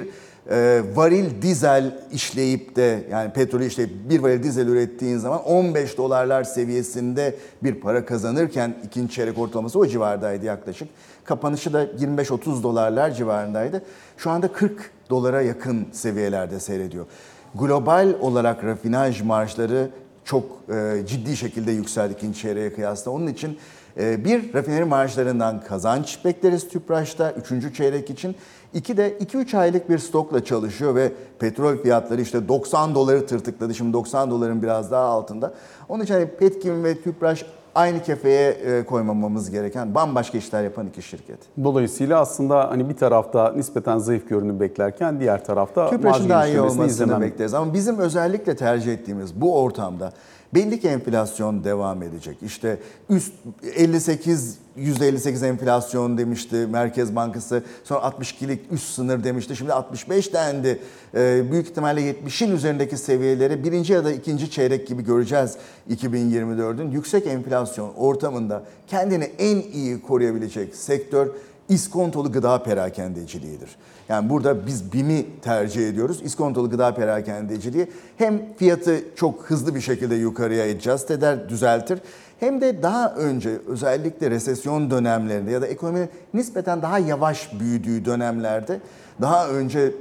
e, 0.51 0.83
varil 0.95 1.43
dizel 1.43 1.99
işleyip 2.12 2.77
de 2.77 3.05
yani 3.11 3.33
petrolü 3.33 3.67
işleyip 3.67 3.91
bir 4.11 4.21
varil 4.21 4.43
dizel 4.43 4.67
ürettiğin 4.67 5.19
zaman 5.19 5.45
15 5.45 5.99
dolarlar 5.99 6.45
seviyesinde 6.45 7.35
bir 7.62 7.75
para 7.75 8.05
kazanırken 8.05 8.75
ikinci 8.85 9.15
çeyrek 9.15 9.39
ortalaması 9.39 9.79
o 9.79 9.87
civardaydı 9.87 10.47
yaklaşık. 10.47 10.89
Kapanışı 11.25 11.73
da 11.73 11.85
25-30 11.85 12.62
dolarlar 12.62 13.11
civarındaydı. 13.11 13.83
Şu 14.17 14.31
anda 14.31 14.52
40 14.52 14.91
dolara 15.11 15.43
yakın 15.43 15.87
seviyelerde 15.93 16.61
seyrediyor. 16.61 17.07
Global 17.55 18.14
olarak 18.21 18.64
rafinaj 18.64 19.23
marjları 19.23 19.91
çok 20.25 20.45
e, 20.69 21.07
ciddi 21.07 21.37
şekilde 21.37 21.73
yükseldi 21.73 22.12
ikinci 22.12 22.41
çeyreğe 22.41 22.73
kıyasla. 22.73 23.11
Onun 23.11 23.26
için 23.26 23.59
e, 24.00 24.25
bir 24.25 24.55
rafineri 24.55 24.85
marjlarından 24.85 25.61
kazanç 25.61 26.25
bekleriz 26.25 26.69
Tüpraş'ta 26.69 27.33
üçüncü 27.33 27.75
çeyrek 27.75 28.11
için. 28.11 28.37
İki 28.75 28.97
de 28.97 29.19
2-3 29.19 29.59
aylık 29.59 29.91
bir 29.91 29.99
stokla 29.99 30.45
çalışıyor 30.45 30.95
ve 30.95 31.12
petrol 31.38 31.76
fiyatları 31.76 32.21
işte 32.21 32.49
90 32.49 32.95
doları 32.95 33.26
tırtıkladı. 33.26 33.75
Şimdi 33.75 33.93
90 33.93 34.31
doların 34.31 34.62
biraz 34.62 34.91
daha 34.91 35.05
altında. 35.05 35.55
Onun 35.88 36.05
için 36.05 36.14
hani 36.14 36.26
Petkim 36.26 36.85
ve 36.85 37.02
Tüpraş 37.02 37.47
aynı 37.75 38.02
kefeye 38.02 38.50
e, 38.50 38.85
koymamamız 38.85 39.50
gereken 39.50 39.95
bambaşka 39.95 40.38
işler 40.38 40.62
yapan 40.62 40.87
iki 40.87 41.02
şirket. 41.02 41.38
Dolayısıyla 41.64 42.21
aslında 42.21 42.71
hani 42.71 42.88
bir 42.88 42.97
tarafta 42.97 43.52
nispeten 43.57 43.99
zayıf 43.99 44.29
görünüm 44.29 44.61
beklerken 44.61 45.21
diğer 45.21 45.45
tarafta 45.45 45.91
Tüpraş'ın 45.91 46.29
daha 46.29 46.47
iyi 46.47 46.61
olmasını 46.61 46.87
izlemem. 46.87 47.21
bekleriz. 47.21 47.55
Ama 47.55 47.75
bizim 47.75 47.99
özellikle 47.99 48.57
tercih 48.57 48.93
ettiğimiz 48.93 49.41
bu 49.41 49.61
ortamda 49.61 50.12
belli 50.54 50.80
ki 50.80 50.88
enflasyon 50.88 51.64
devam 51.64 52.02
edecek. 52.02 52.37
İşte 52.42 52.78
üst 53.11 53.32
58 53.76 54.59
%58 54.78 55.47
enflasyon 55.47 56.18
demişti 56.18 56.56
Merkez 56.71 57.16
Bankası. 57.16 57.62
Sonra 57.85 58.00
62'lik 58.00 58.61
üst 58.71 58.94
sınır 58.94 59.25
demişti. 59.25 59.56
Şimdi 59.56 59.73
65 59.73 60.32
dendi. 60.32 60.78
Ee, 61.14 61.42
büyük 61.50 61.68
ihtimalle 61.68 62.00
70'in 62.00 62.56
üzerindeki 62.56 62.97
seviyeleri 62.97 63.64
birinci 63.64 63.92
ya 63.92 64.04
da 64.04 64.12
ikinci 64.12 64.50
çeyrek 64.50 64.87
gibi 64.87 65.04
göreceğiz 65.04 65.56
2024'ün. 65.90 66.90
Yüksek 66.90 67.26
enflasyon 67.26 67.94
ortamında 67.94 68.62
kendini 68.87 69.25
en 69.25 69.56
iyi 69.56 70.02
koruyabilecek 70.02 70.75
sektör 70.75 71.28
iskontolu 71.73 72.33
gıda 72.33 72.62
perakendeciliğidir. 72.62 73.71
Yani 74.09 74.31
burada 74.31 74.67
biz 74.67 74.93
BİM'i 74.93 75.26
tercih 75.43 75.88
ediyoruz. 75.88 76.21
İskontolu 76.25 76.71
gıda 76.71 76.95
perakendeciliği 76.95 77.87
hem 78.19 78.55
fiyatı 78.57 79.00
çok 79.17 79.45
hızlı 79.45 79.75
bir 79.75 79.81
şekilde 79.81 80.14
yukarıya 80.14 80.64
adjust 80.64 81.11
eder, 81.11 81.49
düzeltir. 81.49 81.99
Hem 82.41 82.61
de 82.61 82.83
daha 82.83 83.14
önce 83.14 83.50
özellikle 83.69 84.31
resesyon 84.31 84.91
dönemlerinde 84.91 85.50
ya 85.50 85.62
da 85.62 85.67
ekonominin 85.67 86.09
nispeten 86.35 86.83
daha 86.83 86.99
yavaş 86.99 87.61
büyüdüğü 87.61 88.05
dönemlerde 88.05 88.81
daha 89.21 89.49
önce 89.49 89.93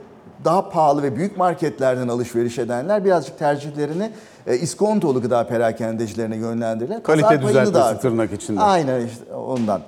daha 0.45 0.69
pahalı 0.69 1.03
ve 1.03 1.15
büyük 1.15 1.37
marketlerden 1.37 2.07
alışveriş 2.07 2.59
edenler 2.59 3.05
birazcık 3.05 3.39
tercihlerini 3.39 4.11
e, 4.47 4.57
iskontolu 4.57 5.21
gıda 5.21 5.47
perakendecilerine 5.47 6.35
yönlendirirler. 6.35 7.03
Kalite 7.03 7.41
düzeltmesi 7.41 8.01
tırnak 8.01 8.33
içinde. 8.33 8.59
Aynen 8.61 9.05
işte 9.05 9.33
ondan. 9.33 9.81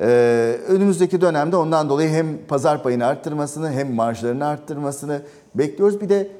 Ee, 0.00 0.58
önümüzdeki 0.68 1.20
dönemde 1.20 1.56
ondan 1.56 1.88
dolayı 1.88 2.10
hem 2.10 2.26
pazar 2.48 2.82
payını 2.82 3.06
arttırmasını 3.06 3.72
hem 3.72 3.94
marjlarını 3.94 4.46
arttırmasını 4.46 5.22
bekliyoruz. 5.54 6.00
Bir 6.00 6.08
de 6.08 6.30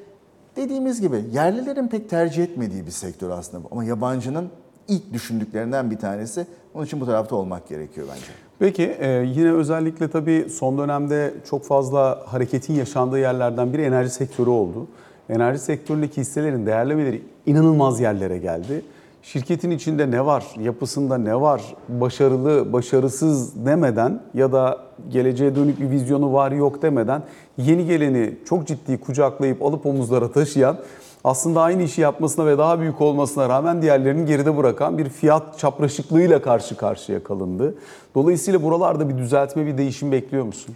dediğimiz 0.55 1.01
gibi 1.01 1.23
yerlilerin 1.31 1.87
pek 1.87 2.09
tercih 2.09 2.43
etmediği 2.43 2.85
bir 2.85 2.91
sektör 2.91 3.29
aslında 3.29 3.63
bu. 3.63 3.67
Ama 3.71 3.83
yabancının 3.83 4.49
ilk 4.87 5.13
düşündüklerinden 5.13 5.91
bir 5.91 5.97
tanesi. 5.97 6.47
Onun 6.73 6.85
için 6.85 7.01
bu 7.01 7.05
tarafta 7.05 7.35
olmak 7.35 7.67
gerekiyor 7.67 8.07
bence. 8.11 8.25
Peki 8.59 8.83
e, 8.83 9.09
yine 9.09 9.51
özellikle 9.51 10.07
tabii 10.07 10.47
son 10.49 10.77
dönemde 10.77 11.33
çok 11.49 11.65
fazla 11.65 12.23
hareketin 12.25 12.73
yaşandığı 12.73 13.19
yerlerden 13.19 13.73
biri 13.73 13.81
enerji 13.81 14.09
sektörü 14.09 14.49
oldu. 14.49 14.87
Enerji 15.29 15.59
sektöründeki 15.59 16.21
hisselerin 16.21 16.65
değerlemeleri 16.65 17.21
inanılmaz 17.45 17.99
yerlere 17.99 18.37
geldi. 18.37 18.81
Şirketin 19.21 19.71
içinde 19.71 20.11
ne 20.11 20.25
var, 20.25 20.45
yapısında 20.59 21.17
ne 21.17 21.41
var, 21.41 21.61
başarılı, 21.89 22.73
başarısız 22.73 23.65
demeden 23.65 24.21
ya 24.33 24.51
da 24.51 24.77
geleceğe 25.09 25.55
dönük 25.55 25.79
bir 25.79 25.89
vizyonu 25.89 26.33
var 26.33 26.51
yok 26.51 26.81
demeden 26.81 27.23
yeni 27.57 27.85
geleni 27.85 28.35
çok 28.45 28.67
ciddi 28.67 28.99
kucaklayıp 28.99 29.61
alıp 29.61 29.85
omuzlara 29.85 30.31
taşıyan 30.31 30.77
aslında 31.23 31.61
aynı 31.61 31.83
işi 31.83 32.01
yapmasına 32.01 32.45
ve 32.45 32.57
daha 32.57 32.79
büyük 32.79 33.01
olmasına 33.01 33.49
rağmen 33.49 33.81
diğerlerini 33.81 34.25
geride 34.25 34.57
bırakan 34.57 34.97
bir 34.97 35.09
fiyat 35.09 35.59
çapraşıklığıyla 35.59 36.41
karşı 36.41 36.77
karşıya 36.77 37.23
kalındı. 37.23 37.75
Dolayısıyla 38.15 38.63
buralarda 38.63 39.09
bir 39.09 39.17
düzeltme, 39.17 39.65
bir 39.65 39.77
değişim 39.77 40.11
bekliyor 40.11 40.45
musun? 40.45 40.75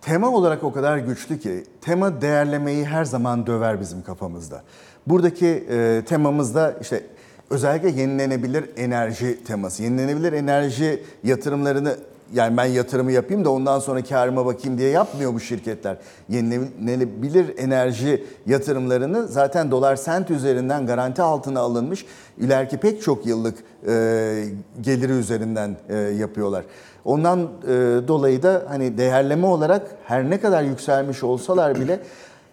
Tema 0.00 0.30
olarak 0.30 0.64
o 0.64 0.72
kadar 0.72 0.98
güçlü 0.98 1.38
ki 1.38 1.64
tema 1.80 2.20
değerlemeyi 2.20 2.84
her 2.84 3.04
zaman 3.04 3.46
döver 3.46 3.80
bizim 3.80 4.02
kafamızda. 4.02 4.62
Buradaki 5.06 5.46
e, 5.46 6.02
temamız 6.06 6.54
da 6.54 6.76
işte 6.80 7.06
özellikle 7.52 8.00
yenilenebilir 8.00 8.64
enerji 8.76 9.44
teması. 9.44 9.82
Yenilenebilir 9.82 10.32
enerji 10.32 11.02
yatırımlarını 11.24 11.96
yani 12.34 12.56
ben 12.56 12.64
yatırımı 12.64 13.12
yapayım 13.12 13.44
da 13.44 13.50
ondan 13.50 13.78
sonra 13.78 14.02
karıma 14.02 14.46
bakayım 14.46 14.78
diye 14.78 14.90
yapmıyor 14.90 15.34
bu 15.34 15.40
şirketler. 15.40 15.96
Yenilenebilir 16.28 17.58
enerji 17.58 18.24
yatırımlarını 18.46 19.28
zaten 19.28 19.70
dolar 19.70 19.96
sent 19.96 20.30
üzerinden 20.30 20.86
garanti 20.86 21.22
altına 21.22 21.60
alınmış 21.60 22.06
ileriki 22.38 22.76
pek 22.76 23.02
çok 23.02 23.26
yıllık 23.26 23.58
e, 23.86 24.44
geliri 24.80 25.12
üzerinden 25.12 25.76
e, 25.88 25.96
yapıyorlar. 25.96 26.64
Ondan 27.04 27.40
e, 27.40 27.68
dolayı 28.08 28.42
da 28.42 28.62
hani 28.68 28.98
değerleme 28.98 29.46
olarak 29.46 29.82
her 30.04 30.30
ne 30.30 30.40
kadar 30.40 30.62
yükselmiş 30.62 31.22
olsalar 31.22 31.74
bile 31.74 32.00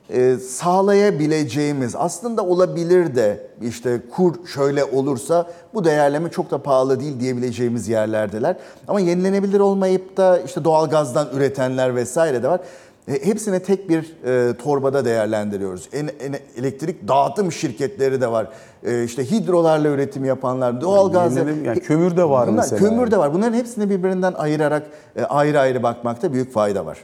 e, 0.09 0.35
sağlayabileceğimiz 0.37 1.95
aslında 1.95 2.45
olabilir 2.45 3.15
de 3.15 3.47
işte 3.61 4.01
kur 4.15 4.35
şöyle 4.47 4.83
olursa 4.85 5.47
bu 5.73 5.83
değerleme 5.85 6.29
çok 6.31 6.51
da 6.51 6.57
pahalı 6.63 6.99
değil 6.99 7.19
diyebileceğimiz 7.19 7.87
yerlerdeler. 7.89 8.55
Ama 8.87 8.99
yenilenebilir 8.99 9.59
olmayıp 9.59 10.17
da 10.17 10.39
işte 10.39 10.63
doğalgazdan 10.63 11.27
üretenler 11.33 11.95
vesaire 11.95 12.43
de 12.43 12.47
var. 12.47 12.59
E, 13.07 13.25
Hepsini 13.25 13.59
tek 13.59 13.89
bir 13.89 14.15
e, 14.25 14.57
torbada 14.57 15.05
değerlendiriyoruz. 15.05 15.89
En, 15.93 16.07
en- 16.19 16.39
elektrik 16.57 17.07
dağıtım 17.07 17.51
şirketleri 17.51 18.21
de 18.21 18.31
var. 18.31 18.47
E, 18.83 19.03
işte 19.03 19.31
hidrolarla 19.31 19.87
üretim 19.89 20.25
yapanlar, 20.25 20.81
doğalgaz. 20.81 21.37
yenilenelim- 21.37 21.65
yani 21.65 21.79
kömür 21.79 22.17
de 22.17 22.29
var 22.29 22.47
Bunlar- 22.47 22.57
mesela. 22.63 22.79
Kömür 22.79 23.11
de 23.11 23.17
var. 23.17 23.33
Bunların 23.33 23.53
hepsini 23.53 23.89
birbirinden 23.89 24.33
ayırarak 24.33 24.83
e, 25.15 25.23
ayrı 25.23 25.59
ayrı 25.59 25.83
bakmakta 25.83 26.33
büyük 26.33 26.53
fayda 26.53 26.85
var. 26.85 26.97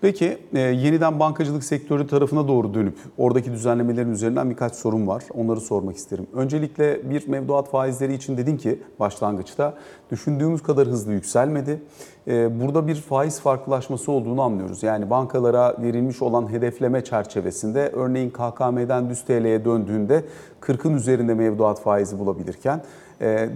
Peki 0.00 0.38
e, 0.54 0.60
yeniden 0.60 1.20
bankacılık 1.20 1.64
sektörü 1.64 2.06
tarafına 2.06 2.48
doğru 2.48 2.74
dönüp 2.74 2.98
oradaki 3.18 3.52
düzenlemelerin 3.52 4.12
üzerinden 4.12 4.50
birkaç 4.50 4.74
sorun 4.74 5.06
var. 5.06 5.24
Onları 5.34 5.60
sormak 5.60 5.96
isterim. 5.96 6.26
Öncelikle 6.34 7.10
bir 7.10 7.28
mevduat 7.28 7.70
faizleri 7.70 8.14
için 8.14 8.36
dedin 8.36 8.56
ki 8.56 8.78
başlangıçta 9.00 9.74
düşündüğümüz 10.10 10.62
kadar 10.62 10.88
hızlı 10.88 11.12
yükselmedi. 11.12 11.82
E, 12.28 12.60
burada 12.60 12.86
bir 12.86 12.94
faiz 12.94 13.40
farklılaşması 13.40 14.12
olduğunu 14.12 14.42
anlıyoruz. 14.42 14.82
Yani 14.82 15.10
bankalara 15.10 15.76
verilmiş 15.82 16.22
olan 16.22 16.52
hedefleme 16.52 17.04
çerçevesinde 17.04 17.88
örneğin 17.88 18.30
KKM'den 18.30 19.10
düz 19.10 19.24
TL'ye 19.24 19.64
döndüğünde 19.64 20.24
40'ın 20.60 20.94
üzerinde 20.94 21.34
mevduat 21.34 21.80
faizi 21.80 22.18
bulabilirken 22.18 22.82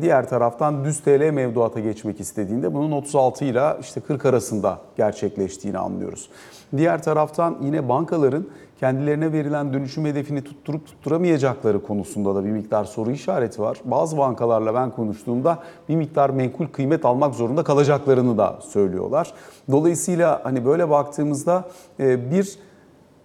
Diğer 0.00 0.28
taraftan 0.28 0.84
düz 0.84 1.00
TL 1.00 1.30
mevduata 1.30 1.80
geçmek 1.80 2.20
istediğinde 2.20 2.74
bunun 2.74 2.92
36 2.92 3.44
ile 3.44 3.76
işte 3.80 4.00
40 4.00 4.26
arasında 4.26 4.78
gerçekleştiğini 4.96 5.78
anlıyoruz. 5.78 6.28
Diğer 6.76 7.02
taraftan 7.02 7.56
yine 7.62 7.88
bankaların 7.88 8.46
kendilerine 8.80 9.32
verilen 9.32 9.72
dönüşüm 9.72 10.04
hedefini 10.04 10.44
tutturup 10.44 10.86
tutturamayacakları 10.86 11.82
konusunda 11.82 12.34
da 12.34 12.44
bir 12.44 12.50
miktar 12.50 12.84
soru 12.84 13.10
işareti 13.10 13.62
var. 13.62 13.78
Bazı 13.84 14.18
bankalarla 14.18 14.74
ben 14.74 14.90
konuştuğumda 14.90 15.58
bir 15.88 15.96
miktar 15.96 16.30
menkul 16.30 16.66
kıymet 16.66 17.04
almak 17.04 17.34
zorunda 17.34 17.64
kalacaklarını 17.64 18.38
da 18.38 18.58
söylüyorlar. 18.68 19.32
Dolayısıyla 19.70 20.40
hani 20.44 20.64
böyle 20.64 20.90
baktığımızda 20.90 21.64
e, 22.00 22.30
bir 22.30 22.58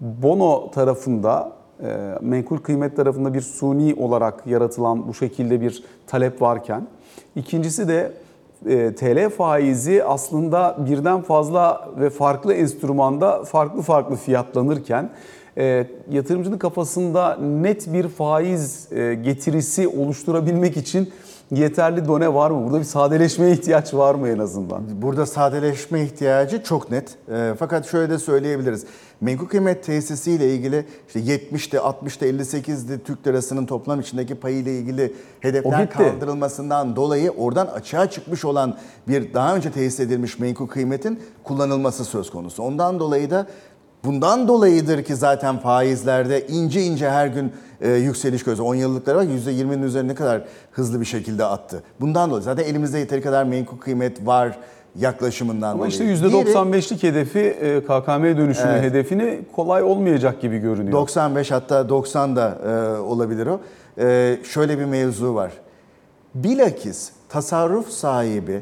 bono 0.01 0.72
tarafında 0.72 1.58
menkul 2.21 2.57
kıymet 2.57 2.95
tarafında 2.95 3.33
bir 3.33 3.41
suni 3.41 3.95
olarak 3.95 4.48
yaratılan 4.48 5.07
bu 5.07 5.13
şekilde 5.13 5.62
bir 5.62 5.83
talep 6.07 6.41
varken 6.41 6.88
ikincisi 7.36 7.88
de 7.88 8.12
e, 8.65 8.95
TL 8.95 9.29
faizi 9.29 10.03
aslında 10.03 10.77
birden 10.89 11.21
fazla 11.21 11.89
ve 12.00 12.09
farklı 12.09 12.53
enstrümanda 12.53 13.43
farklı 13.43 13.81
farklı 13.81 14.15
fiyatlanırken 14.15 15.09
e, 15.57 15.88
yatırımcının 16.12 16.57
kafasında 16.57 17.36
net 17.36 17.93
bir 17.93 18.07
faiz 18.07 18.91
e, 18.91 19.13
getirisi 19.13 19.88
oluşturabilmek 19.88 20.77
için 20.77 21.09
yeterli 21.51 22.07
done 22.07 22.33
var 22.33 22.51
mı? 22.51 22.63
Burada 22.65 22.79
bir 22.79 22.86
sadeleşmeye 22.86 23.51
ihtiyaç 23.51 23.93
var 23.93 24.15
mı 24.15 24.29
en 24.29 24.39
azından? 24.39 24.83
Burada 25.01 25.25
sadeleşme 25.25 26.01
ihtiyacı 26.01 26.63
çok 26.63 26.91
net. 26.91 27.15
Fakat 27.59 27.88
şöyle 27.88 28.09
de 28.09 28.17
söyleyebiliriz. 28.17 28.86
Menkul 29.21 29.47
kıymet 29.47 29.83
tesisiyle 29.83 30.53
ilgili 30.53 30.85
işte 31.07 31.19
70'te, 31.19 31.77
60'ta, 31.77 32.25
58'de 32.25 32.99
Türk 32.99 33.27
lirasının 33.27 33.65
toplam 33.65 33.99
içindeki 33.99 34.35
payı 34.35 34.57
ile 34.57 34.77
ilgili 34.77 35.13
hedefler 35.39 35.89
kaldırılmasından 35.89 36.95
dolayı 36.95 37.31
oradan 37.31 37.67
açığa 37.67 38.09
çıkmış 38.09 38.45
olan 38.45 38.77
bir 39.07 39.33
daha 39.33 39.55
önce 39.55 39.71
tesis 39.71 39.99
edilmiş 39.99 40.39
menkul 40.39 40.67
kıymetin 40.67 41.19
kullanılması 41.43 42.05
söz 42.05 42.29
konusu. 42.29 42.63
Ondan 42.63 42.99
dolayı 42.99 43.29
da 43.29 43.47
Bundan 44.03 44.47
dolayıdır 44.47 45.03
ki 45.03 45.15
zaten 45.15 45.59
faizlerde 45.59 46.47
ince 46.47 46.81
ince 46.81 47.09
her 47.09 47.27
gün 47.27 47.53
e, 47.81 47.89
yükseliş 47.89 48.43
gözü. 48.43 48.61
10 48.61 48.75
yıllıkları 48.75 49.17
var 49.17 49.23
%20'nin 49.23 49.84
üzerine 49.84 50.15
kadar 50.15 50.43
hızlı 50.71 50.99
bir 50.99 51.05
şekilde 51.05 51.45
attı. 51.45 51.84
Bundan 52.01 52.29
dolayı 52.29 52.43
zaten 52.43 52.63
elimizde 52.63 52.99
yeteri 52.99 53.21
kadar 53.21 53.43
menkul 53.43 53.77
kıymet 53.77 54.27
var 54.27 54.60
yaklaşımından 54.95 55.67
Ama 55.69 55.78
dolayı. 55.78 55.91
işte 55.91 56.04
Diğeri- 56.04 56.52
%95'lik 56.54 57.04
hedefi 57.04 57.39
e, 57.39 57.82
KKM 57.84 58.23
dönüşümü 58.38 58.71
Evet. 58.71 58.84
hedefini 58.84 59.39
kolay 59.56 59.84
olmayacak 59.84 60.41
gibi 60.41 60.58
görünüyor. 60.60 60.93
95 60.93 61.52
hatta 61.52 61.89
90 61.89 62.36
da 62.36 62.58
e, 62.67 62.99
olabilir 62.99 63.47
o. 63.47 63.60
E, 64.02 64.38
şöyle 64.43 64.80
bir 64.80 64.86
mevzu 64.86 65.36
var. 65.36 65.52
Bilakis 66.36 67.10
tasarruf 67.30 67.89
sahibi 67.89 68.62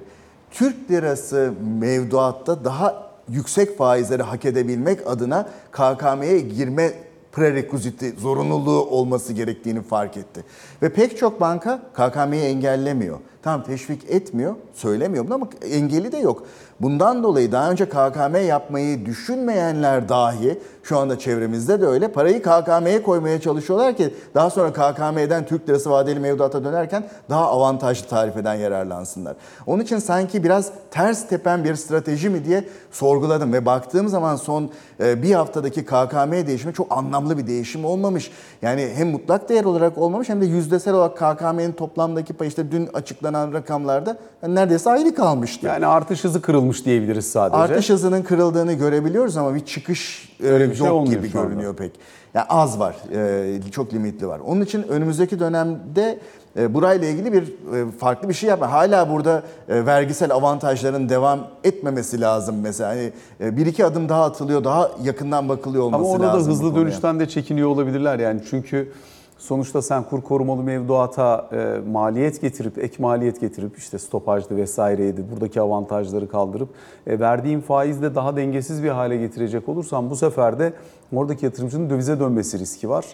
Türk 0.51 0.91
lirası 0.91 1.53
mevduatta 1.79 2.65
daha 2.65 3.07
yüksek 3.29 3.77
faizleri 3.77 4.23
hak 4.23 4.45
edebilmek 4.45 4.99
adına 5.07 5.47
KKM'ye 5.71 6.39
girme 6.39 6.91
prerequisiti, 7.31 8.11
zorunluluğu 8.19 8.85
olması 8.85 9.33
gerektiğini 9.33 9.81
fark 9.81 10.17
etti. 10.17 10.43
Ve 10.81 10.89
pek 10.93 11.17
çok 11.17 11.41
banka 11.41 11.79
KKM'yi 11.93 12.41
engellemiyor. 12.43 13.17
Tamam 13.47 13.63
teşvik 13.63 14.09
etmiyor, 14.09 14.55
söylemiyor 14.73 15.25
bunu 15.25 15.33
ama 15.33 15.47
engeli 15.71 16.11
de 16.11 16.17
yok. 16.17 16.43
Bundan 16.81 17.23
dolayı 17.23 17.51
daha 17.51 17.71
önce 17.71 17.85
KKM 17.89 18.47
yapmayı 18.47 19.05
düşünmeyenler 19.05 20.09
dahi 20.09 20.59
şu 20.83 20.97
anda 20.97 21.19
çevremizde 21.19 21.81
de 21.81 21.85
öyle 21.85 22.07
parayı 22.07 22.41
KKM'ye 22.41 23.03
koymaya 23.03 23.41
çalışıyorlar 23.41 23.97
ki 23.97 24.13
daha 24.35 24.49
sonra 24.49 24.73
KKM'den 24.73 25.45
Türk 25.45 25.69
lirası 25.69 25.89
vadeli 25.89 26.19
mevduata 26.19 26.63
dönerken 26.63 27.09
daha 27.29 27.47
avantajlı 27.47 28.07
tarifeden 28.07 28.53
yararlansınlar. 28.53 29.35
Onun 29.67 29.83
için 29.83 29.99
sanki 29.99 30.43
biraz 30.43 30.71
ters 30.91 31.27
tepen 31.27 31.63
bir 31.63 31.75
strateji 31.75 32.29
mi 32.29 32.45
diye 32.45 32.63
sorguladım 32.91 33.53
ve 33.53 33.65
baktığım 33.65 34.07
zaman 34.07 34.35
son 34.35 34.69
e, 34.99 35.23
bir 35.23 35.33
haftadaki 35.33 35.85
KKM 35.85 36.31
değişimi 36.47 36.73
çok 36.73 36.97
anlamlı 36.97 37.37
bir 37.37 37.47
değişim 37.47 37.85
olmamış. 37.85 38.31
Yani 38.61 38.91
hem 38.95 39.09
mutlak 39.09 39.49
değer 39.49 39.63
olarak 39.63 39.97
olmamış 39.97 40.29
hem 40.29 40.41
de 40.41 40.45
yüzdesel 40.45 40.93
olarak 40.93 41.17
KKM'nin 41.17 41.71
toplamdaki 41.71 42.33
payı 42.33 42.49
işte 42.49 42.71
dün 42.71 42.89
açıklanan 42.93 43.36
rakamlarda 43.45 44.17
yani 44.43 44.55
neredeyse 44.55 44.89
aynı 44.89 45.15
kalmıştı. 45.15 45.67
Yani 45.67 45.87
artış 45.87 46.23
hızı 46.23 46.41
kırılmış 46.41 46.85
diyebiliriz 46.85 47.31
sadece. 47.31 47.57
Artış 47.57 47.89
hızının 47.89 48.21
kırıldığını 48.21 48.73
görebiliyoruz 48.73 49.37
ama 49.37 49.55
bir 49.55 49.65
çıkış 49.65 50.29
e, 50.43 50.47
Öyle 50.47 50.69
bir 50.69 50.75
şey 50.75 50.87
yok 50.87 51.07
gibi 51.07 51.31
görünüyor 51.31 51.75
pek. 51.75 51.91
Yani 52.33 52.45
az 52.49 52.79
var, 52.79 52.95
e, 53.13 53.71
çok 53.71 53.93
limitli 53.93 54.27
var. 54.27 54.39
Onun 54.39 54.61
için 54.61 54.83
önümüzdeki 54.83 55.39
dönemde 55.39 56.19
e, 56.59 56.73
burayla 56.73 57.07
ilgili 57.07 57.33
bir 57.33 57.53
farklı 57.99 58.29
bir 58.29 58.33
şey 58.33 58.49
yapma. 58.49 58.71
Hala 58.71 59.09
burada 59.09 59.43
vergisel 59.69 60.31
avantajların 60.31 61.09
devam 61.09 61.39
etmemesi 61.63 62.21
lazım 62.21 62.55
mesela. 62.61 62.89
Hani 62.89 63.11
bir 63.57 63.65
iki 63.65 63.85
adım 63.85 64.09
daha 64.09 64.23
atılıyor, 64.25 64.63
daha 64.63 64.91
yakından 65.03 65.49
bakılıyor 65.49 65.83
olması 65.83 66.03
Ama 66.03 66.13
lazım. 66.13 66.25
orada 66.25 66.39
da 66.39 66.47
bu 66.47 66.51
hızlı 66.51 66.75
dönüşten 66.75 67.19
de 67.19 67.29
çekiniyor 67.29 67.69
olabilirler 67.69 68.19
yani 68.19 68.41
çünkü 68.49 68.91
sonuçta 69.37 69.81
sen 69.81 70.03
kur 70.03 70.21
korumalı 70.21 70.63
mevduata 70.63 71.49
e, 71.51 71.89
maliyet 71.91 72.41
getirip 72.41 72.77
ek 72.77 72.95
maliyet 72.99 73.41
getirip 73.41 73.77
işte 73.77 73.99
stopajdı 73.99 74.57
vesaireydi 74.57 75.25
buradaki 75.31 75.61
avantajları 75.61 76.29
kaldırıp 76.29 76.69
e, 77.07 77.19
verdiğin 77.19 77.61
faizle 77.61 78.15
daha 78.15 78.35
dengesiz 78.35 78.83
bir 78.83 78.89
hale 78.89 79.17
getirecek 79.17 79.69
olursan 79.69 80.09
bu 80.09 80.15
sefer 80.15 80.59
de 80.59 80.73
oradaki 81.15 81.45
yatırımcının 81.45 81.89
dövize 81.89 82.19
dönmesi 82.19 82.59
riski 82.59 82.89
var. 82.89 83.05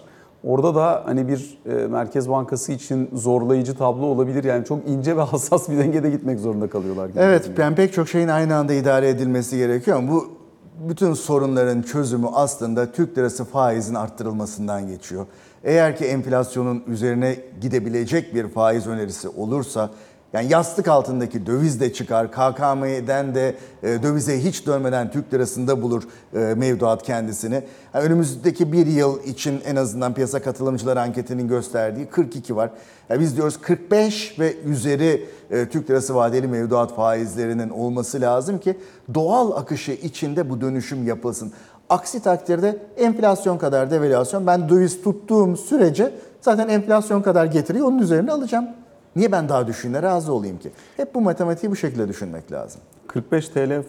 Orada 0.44 0.74
da 0.74 1.02
hani 1.04 1.28
bir 1.28 1.58
e, 1.66 1.86
Merkez 1.86 2.30
Bankası 2.30 2.72
için 2.72 3.10
zorlayıcı 3.12 3.74
tablo 3.74 4.06
olabilir. 4.06 4.44
Yani 4.44 4.64
çok 4.64 4.88
ince 4.88 5.16
ve 5.16 5.20
hassas 5.30 5.68
bir 5.68 5.78
dengede 5.78 6.10
gitmek 6.10 6.40
zorunda 6.40 6.68
kalıyorlar. 6.68 7.08
gibi 7.08 7.18
Evet, 7.18 7.50
yani 7.58 7.74
pek 7.74 7.92
çok 7.92 8.08
şeyin 8.08 8.28
aynı 8.28 8.56
anda 8.56 8.74
idare 8.74 9.08
edilmesi 9.08 9.56
gerekiyor 9.56 9.96
ama 9.96 10.12
bu 10.12 10.43
bütün 10.78 11.14
sorunların 11.14 11.82
çözümü 11.82 12.26
aslında 12.32 12.92
Türk 12.92 13.18
lirası 13.18 13.44
faizin 13.44 13.94
arttırılmasından 13.94 14.88
geçiyor. 14.88 15.26
Eğer 15.64 15.96
ki 15.96 16.04
enflasyonun 16.04 16.84
üzerine 16.86 17.36
gidebilecek 17.60 18.34
bir 18.34 18.48
faiz 18.48 18.86
önerisi 18.86 19.28
olursa 19.28 19.90
yani 20.34 20.52
yastık 20.52 20.88
altındaki 20.88 21.46
döviz 21.46 21.80
de 21.80 21.92
çıkar, 21.92 22.32
KKM'den 22.32 23.34
de 23.34 23.54
e, 23.82 24.02
dövize 24.02 24.44
hiç 24.44 24.66
dönmeden 24.66 25.10
Türk 25.10 25.34
lirasında 25.34 25.82
bulur 25.82 26.02
e, 26.34 26.38
mevduat 26.38 27.02
kendisini. 27.02 27.62
Yani 27.94 28.04
önümüzdeki 28.04 28.72
bir 28.72 28.86
yıl 28.86 29.22
için 29.24 29.60
en 29.66 29.76
azından 29.76 30.14
piyasa 30.14 30.42
katılımcıları 30.42 31.00
anketinin 31.00 31.48
gösterdiği 31.48 32.06
42 32.06 32.56
var. 32.56 32.70
Yani 33.08 33.20
biz 33.20 33.36
diyoruz 33.36 33.60
45 33.60 34.38
ve 34.38 34.56
üzeri 34.56 35.26
e, 35.50 35.68
Türk 35.68 35.90
lirası 35.90 36.14
vadeli 36.14 36.46
mevduat 36.46 36.94
faizlerinin 36.94 37.70
olması 37.70 38.20
lazım 38.20 38.58
ki 38.58 38.78
doğal 39.14 39.50
akışı 39.50 39.92
içinde 39.92 40.50
bu 40.50 40.60
dönüşüm 40.60 41.06
yapılsın. 41.06 41.52
Aksi 41.88 42.22
takdirde 42.22 42.78
enflasyon 42.96 43.58
kadar 43.58 43.90
devalüasyon 43.90 44.46
ben 44.46 44.68
döviz 44.68 45.02
tuttuğum 45.02 45.56
sürece 45.56 46.14
zaten 46.40 46.68
enflasyon 46.68 47.22
kadar 47.22 47.46
getiriyor 47.46 47.86
onun 47.86 47.98
üzerine 47.98 48.32
alacağım. 48.32 48.68
Niye 49.16 49.32
ben 49.32 49.48
daha 49.48 49.66
düşüğüne 49.66 50.02
razı 50.02 50.32
olayım 50.32 50.58
ki? 50.58 50.70
Hep 50.96 51.14
bu 51.14 51.20
matematiği 51.20 51.70
bu 51.72 51.76
şekilde 51.76 52.08
düşünmek 52.08 52.52
lazım. 52.52 52.80
45 53.06 53.48
TL 53.48 53.58
e, 53.58 53.82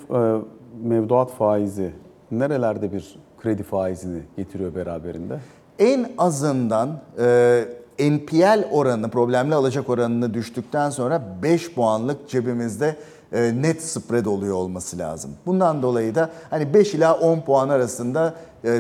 mevduat 0.84 1.32
faizi 1.32 1.92
nerelerde 2.32 2.94
bir 2.94 3.20
kredi 3.42 3.64
faizini 3.64 4.22
getiriyor 4.38 4.76
beraberinde? 4.76 5.40
En 5.80 6.12
azından 6.18 7.00
e, 7.20 7.66
NPL 8.00 8.68
oranı, 8.72 9.10
problemli 9.10 9.56
alacak 9.56 9.90
oranını 9.90 10.34
düştükten 10.34 10.90
sonra 10.90 11.22
5 11.44 11.74
puanlık 11.74 12.30
cebimizde 12.30 12.96
e, 13.32 13.62
net 13.62 13.84
spread 13.84 14.26
oluyor 14.26 14.56
olması 14.56 14.98
lazım. 14.98 15.32
Bundan 15.46 15.82
dolayı 15.82 16.16
da 16.16 16.30
hani 16.50 16.74
5 16.74 16.94
ila 16.94 17.14
10 17.14 17.42
puan 17.42 17.70
arasında 17.70 18.34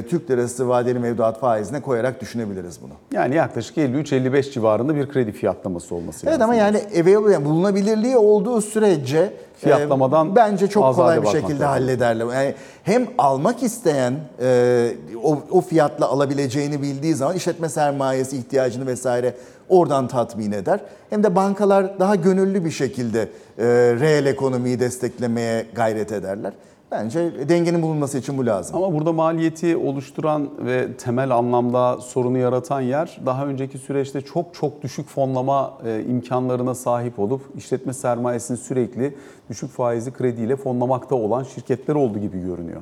Türk 0.09 0.31
lirası 0.31 0.69
vadeli 0.69 0.99
mevduat 0.99 1.39
faizine 1.39 1.81
koyarak 1.81 2.21
düşünebiliriz 2.21 2.79
bunu. 2.81 2.91
Yani 3.13 3.35
yaklaşık 3.35 3.77
53-55 3.77 4.51
civarında 4.51 4.95
bir 4.95 5.09
kredi 5.09 5.31
fiyatlaması 5.31 5.95
olması 5.95 6.19
Evet 6.27 6.33
lazım. 6.39 6.43
ama 6.43 6.55
yani 6.55 6.77
available 7.01 7.33
yani 7.33 7.45
bulunabilirliği 7.45 8.17
olduğu 8.17 8.61
sürece 8.61 9.17
e, 9.19 9.31
Fiyatlamadan 9.57 10.35
bence 10.35 10.67
çok 10.67 10.95
kolay 10.95 11.21
bir 11.21 11.27
şekilde 11.27 11.51
lazım. 11.53 11.65
hallederler. 11.65 12.25
Yani 12.33 12.53
hem 12.83 13.07
almak 13.17 13.63
isteyen 13.63 14.13
e, 14.41 14.91
o, 15.23 15.39
o 15.51 15.61
fiyatla 15.61 16.07
alabileceğini 16.07 16.81
bildiği 16.81 17.15
zaman 17.15 17.35
işletme 17.35 17.69
sermayesi 17.69 18.37
ihtiyacını 18.37 18.87
vesaire 18.87 19.33
oradan 19.69 20.07
tatmin 20.07 20.51
eder. 20.51 20.79
Hem 21.09 21.23
de 21.23 21.35
bankalar 21.35 21.99
daha 21.99 22.15
gönüllü 22.15 22.65
bir 22.65 22.71
şekilde 22.71 23.21
e, 23.57 23.65
reel 23.99 24.25
ekonomiyi 24.25 24.79
desteklemeye 24.79 25.65
gayret 25.75 26.11
ederler. 26.11 26.53
Bence 26.91 27.49
dengenin 27.49 27.81
bulunması 27.81 28.17
için 28.17 28.37
bu 28.37 28.45
lazım. 28.45 28.75
Ama 28.75 28.93
burada 28.93 29.11
maliyeti 29.11 29.77
oluşturan 29.77 30.49
ve 30.65 30.97
temel 30.97 31.31
anlamda 31.35 32.01
sorunu 32.01 32.37
yaratan 32.37 32.81
yer 32.81 33.17
daha 33.25 33.45
önceki 33.45 33.77
süreçte 33.77 34.21
çok 34.21 34.53
çok 34.53 34.83
düşük 34.83 35.07
fonlama 35.07 35.77
e, 35.85 36.03
imkanlarına 36.09 36.75
sahip 36.75 37.19
olup 37.19 37.41
işletme 37.57 37.93
sermayesini 37.93 38.57
sürekli 38.57 39.15
düşük 39.49 39.69
faizli 39.69 40.11
krediyle 40.11 40.55
fonlamakta 40.55 41.15
olan 41.15 41.43
şirketler 41.43 41.95
oldu 41.95 42.19
gibi 42.19 42.41
görünüyor. 42.41 42.81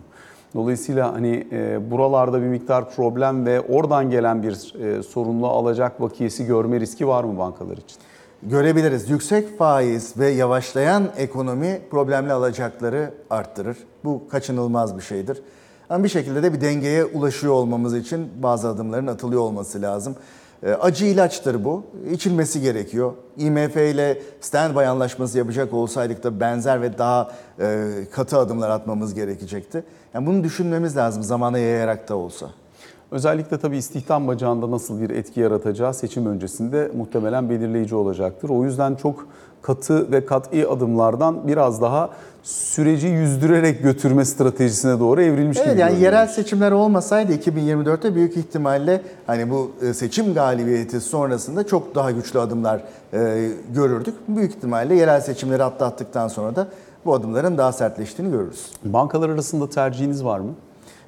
Dolayısıyla 0.55 1.13
hani 1.13 1.47
e, 1.51 1.91
buralarda 1.91 2.41
bir 2.41 2.47
miktar 2.47 2.89
problem 2.89 3.45
ve 3.45 3.61
oradan 3.61 4.09
gelen 4.09 4.43
bir 4.43 4.75
e, 4.83 5.03
sorunlu 5.03 5.47
alacak 5.47 6.01
vakiyesi 6.01 6.45
görme 6.45 6.79
riski 6.79 7.07
var 7.07 7.23
mı 7.23 7.37
bankalar 7.37 7.77
için? 7.77 7.97
Görebiliriz. 8.49 9.10
Yüksek 9.10 9.58
faiz 9.58 10.17
ve 10.17 10.29
yavaşlayan 10.29 11.10
ekonomi 11.17 11.82
problemli 11.91 12.34
alacakları 12.34 13.13
arttırır. 13.29 13.77
Bu 14.03 14.27
kaçınılmaz 14.27 14.97
bir 14.97 15.01
şeydir. 15.01 15.41
Ama 15.89 16.03
bir 16.03 16.10
şekilde 16.10 16.43
de 16.43 16.53
bir 16.53 16.62
dengeye 16.62 17.06
ulaşıyor 17.06 17.53
olmamız 17.53 17.95
için 17.95 18.29
bazı 18.43 18.67
adımların 18.67 19.08
atılıyor 19.08 19.41
olması 19.41 19.82
lazım. 19.82 20.15
E, 20.63 20.71
Acı 20.71 21.06
ilaçtır 21.06 21.63
bu. 21.63 21.84
İçilmesi 22.12 22.62
gerekiyor. 22.62 23.13
IMF 23.38 23.75
ile 23.75 24.21
standby 24.41 24.86
anlaşması 24.86 25.38
yapacak 25.38 25.73
olsaydık 25.73 26.23
da 26.23 26.39
benzer 26.39 26.82
ve 26.82 26.97
daha 26.97 27.32
e, 27.60 27.88
katı 28.12 28.38
adımlar 28.38 28.69
atmamız 28.69 29.13
gerekecekti. 29.13 29.84
Yani 30.13 30.27
bunu 30.27 30.43
düşünmemiz 30.43 30.97
lazım 30.97 31.23
zamana 31.23 31.58
yayarak 31.58 32.10
da 32.10 32.15
olsa. 32.15 32.49
Özellikle 33.13 33.58
tabii 33.58 33.78
istihdam 33.78 34.28
bacağında 34.28 34.71
nasıl 34.71 35.02
bir 35.02 35.10
etki 35.10 35.39
yaratacağı 35.39 35.93
seçim 35.93 36.26
öncesinde 36.26 36.91
muhtemelen 36.97 37.49
belirleyici 37.49 37.95
olacaktır. 37.95 38.49
O 38.49 38.63
yüzden 38.63 38.95
çok 38.95 39.28
katı 39.62 40.12
ve 40.12 40.26
kat'i 40.26 40.67
adımlardan 40.67 41.47
biraz 41.47 41.82
daha 41.82 42.10
süreci 42.43 43.08
yüzdürerek 43.08 43.84
götürme 43.84 44.26
stratejisine 44.26 44.99
doğru 44.99 45.21
evrilmiş 45.21 45.58
Evet 45.58 45.69
gibi 45.71 45.80
yani 45.82 45.89
görünüyor. 45.89 46.12
yerel 46.12 46.28
seçimler 46.28 46.71
olmasaydı 46.71 47.34
2024'te 47.34 48.15
büyük 48.15 48.38
ihtimalle 48.38 49.02
hani 49.28 49.49
bu 49.49 49.71
e, 49.82 49.93
seçim 49.93 50.34
galibiyeti 50.34 51.02
sonrasında 51.02 51.67
çok 51.67 51.95
daha 51.95 52.12
güçlü 52.12 52.39
adımlar 52.39 52.82
e, 53.13 53.49
görürdük. 53.76 54.15
Büyük 54.28 54.56
ihtimalle 54.56 54.95
yerel 54.95 55.21
seçimleri 55.21 55.63
atlattıktan 55.63 56.28
sonra 56.28 56.56
da 56.56 56.67
bu 57.06 57.13
adımların 57.13 57.58
daha 57.58 57.71
sertleştiğini 57.71 58.32
görürüz. 58.32 58.71
Bankalar 58.86 59.30
arasında 59.30 59.69
tercihiniz 59.69 60.26
var 60.26 60.39
mı? 60.39 60.49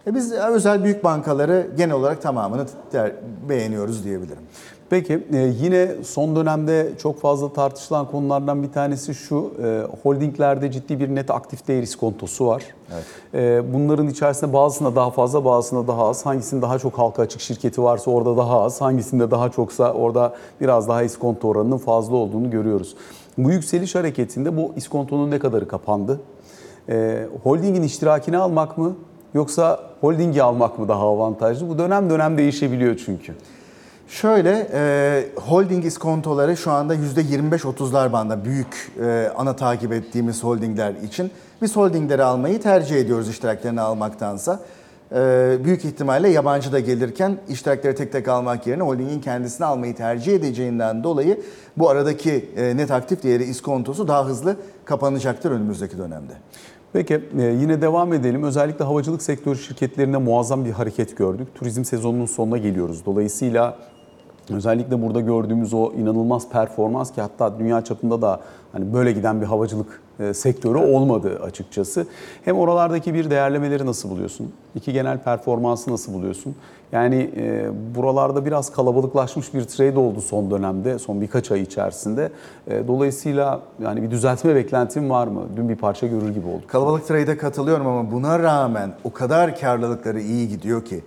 E 0.08 0.15
biz 0.15 0.32
özel 0.32 0.84
büyük 0.84 1.04
bankaları 1.04 1.68
genel 1.78 1.96
olarak 1.96 2.22
tamamını 2.22 2.65
ter- 2.91 3.13
beğeniyoruz 3.50 4.04
diyebilirim. 4.06 4.41
Peki 4.89 5.28
e, 5.34 5.38
yine 5.38 5.88
son 6.04 6.36
dönemde 6.36 6.91
çok 6.98 7.22
fazla 7.22 7.54
tartışılan 7.54 8.12
konulardan 8.12 8.63
bir 8.63 8.72
tanesi 8.72 9.15
şu. 9.15 9.52
e, 9.63 9.82
Holdinglerde 10.04 10.72
ciddi 10.72 11.00
bir 11.00 11.15
net 11.15 11.32
aktif 11.32 11.68
değer 11.68 11.84
iskontosu 11.84 12.48
var. 12.48 12.63
E, 13.34 13.74
Bunların 13.74 14.08
içerisinde 14.08 14.54
bazısında 14.54 14.96
daha 14.96 15.10
fazla 15.12 15.46
bazısında 15.46 15.88
daha 15.88 16.08
az. 16.10 16.26
Hangisinin 16.26 16.62
daha 16.62 16.80
çok 16.80 16.98
halka 16.98 17.22
açık 17.22 17.41
şirketi 17.41 17.84
varsa 17.84 18.12
orada 18.12 18.38
daha 18.38 18.62
az. 18.62 18.82
Hangisinde 18.82 19.32
daha 19.32 19.50
çoksa 19.52 19.94
orada 19.94 20.34
biraz 20.62 20.88
daha 20.88 21.04
iskonto 21.04 21.48
oranının 21.48 21.78
fazla 21.78 22.15
olduğunu 22.15 22.50
görüyoruz. 22.52 22.96
Bu 23.38 23.52
yükseliş 23.52 23.96
hareketinde 23.96 24.58
bu 24.58 24.74
iskontonun 24.76 25.32
ne 25.32 25.39
kadarı 25.39 25.68
kapandı? 25.68 26.20
Holdingin 27.44 27.84
iştirakini 27.84 28.38
almak 28.38 28.78
mı 28.78 28.96
yoksa 29.36 29.80
holdingi 30.02 30.43
almak 30.43 30.80
mı 30.80 30.88
daha 30.88 31.04
avantajlı? 31.04 31.69
Bu 31.69 31.78
dönem 31.78 32.10
dönem 32.10 32.38
değişebiliyor 32.38 33.02
çünkü. 33.06 33.34
Şöyle, 34.08 34.67
e, 34.74 35.26
holding 35.36 35.86
iskontoları 35.86 36.58
şu 36.58 36.71
anda 36.71 36.95
%25-30'lar 36.95 38.12
banda 38.12 38.45
büyük 38.45 38.91
e, 39.02 39.32
ana 39.38 39.56
takip 39.56 39.93
ettiğimiz 39.93 40.43
holdingler 40.43 40.93
için. 40.93 41.32
Biz 41.62 41.76
holdingleri 41.76 42.24
almayı 42.24 42.62
tercih 42.62 42.95
ediyoruz 42.95 43.30
iştiraklerini 43.30 43.82
almaktansa. 43.82 44.60
E, 45.12 45.58
büyük 45.63 45.86
ihtimalle 45.86 46.30
yabancı 46.30 46.71
da 46.71 46.80
gelirken 46.80 47.38
iştirakleri 47.50 47.95
tek 47.95 48.12
tek 48.12 48.28
almak 48.28 48.67
yerine 48.67 48.84
holdingin 48.84 49.21
kendisini 49.21 49.65
almayı 49.65 49.95
tercih 49.95 50.34
edeceğinden 50.34 51.04
dolayı 51.04 51.41
bu 51.78 51.89
aradaki 51.89 52.50
e, 52.58 52.78
net 52.78 52.91
aktif 52.91 53.24
değeri 53.24 53.43
iskontosu 53.43 54.08
daha 54.08 54.26
hızlı 54.26 54.56
kapanacaktır 54.86 55.52
önümüzdeki 55.52 55.98
dönemde. 55.98 56.34
Peki 56.95 57.21
e, 57.39 57.43
yine 57.43 57.81
devam 57.81 58.13
edelim. 58.13 58.43
Özellikle 58.43 58.86
havacılık 58.86 59.21
sektörü 59.21 59.58
şirketlerinde 59.60 60.17
muazzam 60.17 60.65
bir 60.65 60.71
hareket 60.71 61.17
gördük. 61.17 61.47
Turizm 61.55 61.84
sezonunun 61.84 62.25
sonuna 62.25 62.58
geliyoruz. 62.58 63.05
Dolayısıyla 63.05 63.77
özellikle 64.49 65.01
burada 65.01 65.21
gördüğümüz 65.21 65.73
o 65.73 65.93
inanılmaz 65.93 66.49
performans 66.49 67.13
ki 67.13 67.21
hatta 67.21 67.60
dünya 67.60 67.84
çapında 67.84 68.21
da 68.21 68.39
hani 68.71 68.93
böyle 68.93 69.12
giden 69.12 69.41
bir 69.41 69.45
havacılık 69.45 70.01
e, 70.19 70.34
sektörü 70.34 70.78
olmadı 70.78 71.39
açıkçası. 71.43 72.08
Hem 72.45 72.58
oralardaki 72.58 73.13
bir 73.13 73.30
değerlemeleri 73.30 73.86
nasıl 73.86 74.10
buluyorsun? 74.10 74.51
İki 74.75 74.93
genel 74.93 75.17
performansı 75.17 75.91
nasıl 75.91 76.13
buluyorsun? 76.13 76.56
Yani 76.91 77.32
e, 77.38 77.69
buralarda 77.95 78.45
biraz 78.45 78.71
kalabalıklaşmış 78.71 79.54
bir 79.54 79.63
trade 79.63 79.99
oldu 79.99 80.21
son 80.21 80.51
dönemde, 80.51 80.99
son 80.99 81.21
birkaç 81.21 81.51
ay 81.51 81.62
içerisinde. 81.62 82.32
E, 82.67 82.88
dolayısıyla 82.88 83.62
yani 83.84 84.01
bir 84.04 84.12
düzeltme 84.12 84.56
beklentin 84.56 85.10
var 85.10 85.28
mı? 85.28 85.43
Dün 85.56 85.69
bir 85.69 85.75
parça 85.75 86.08
görür 86.08 86.30
gibi 86.30 86.47
olduk. 86.47 86.69
Kalabalık 86.69 87.08
trade'e 87.08 87.38
katılıyorum 87.38 87.88
ama 87.88 88.12
buna 88.12 88.39
rağmen 88.39 88.93
o 89.04 89.13
kadar 89.13 89.60
karlılıkları 89.60 90.21
iyi 90.21 90.49
gidiyor 90.49 90.86
ki 90.86 91.04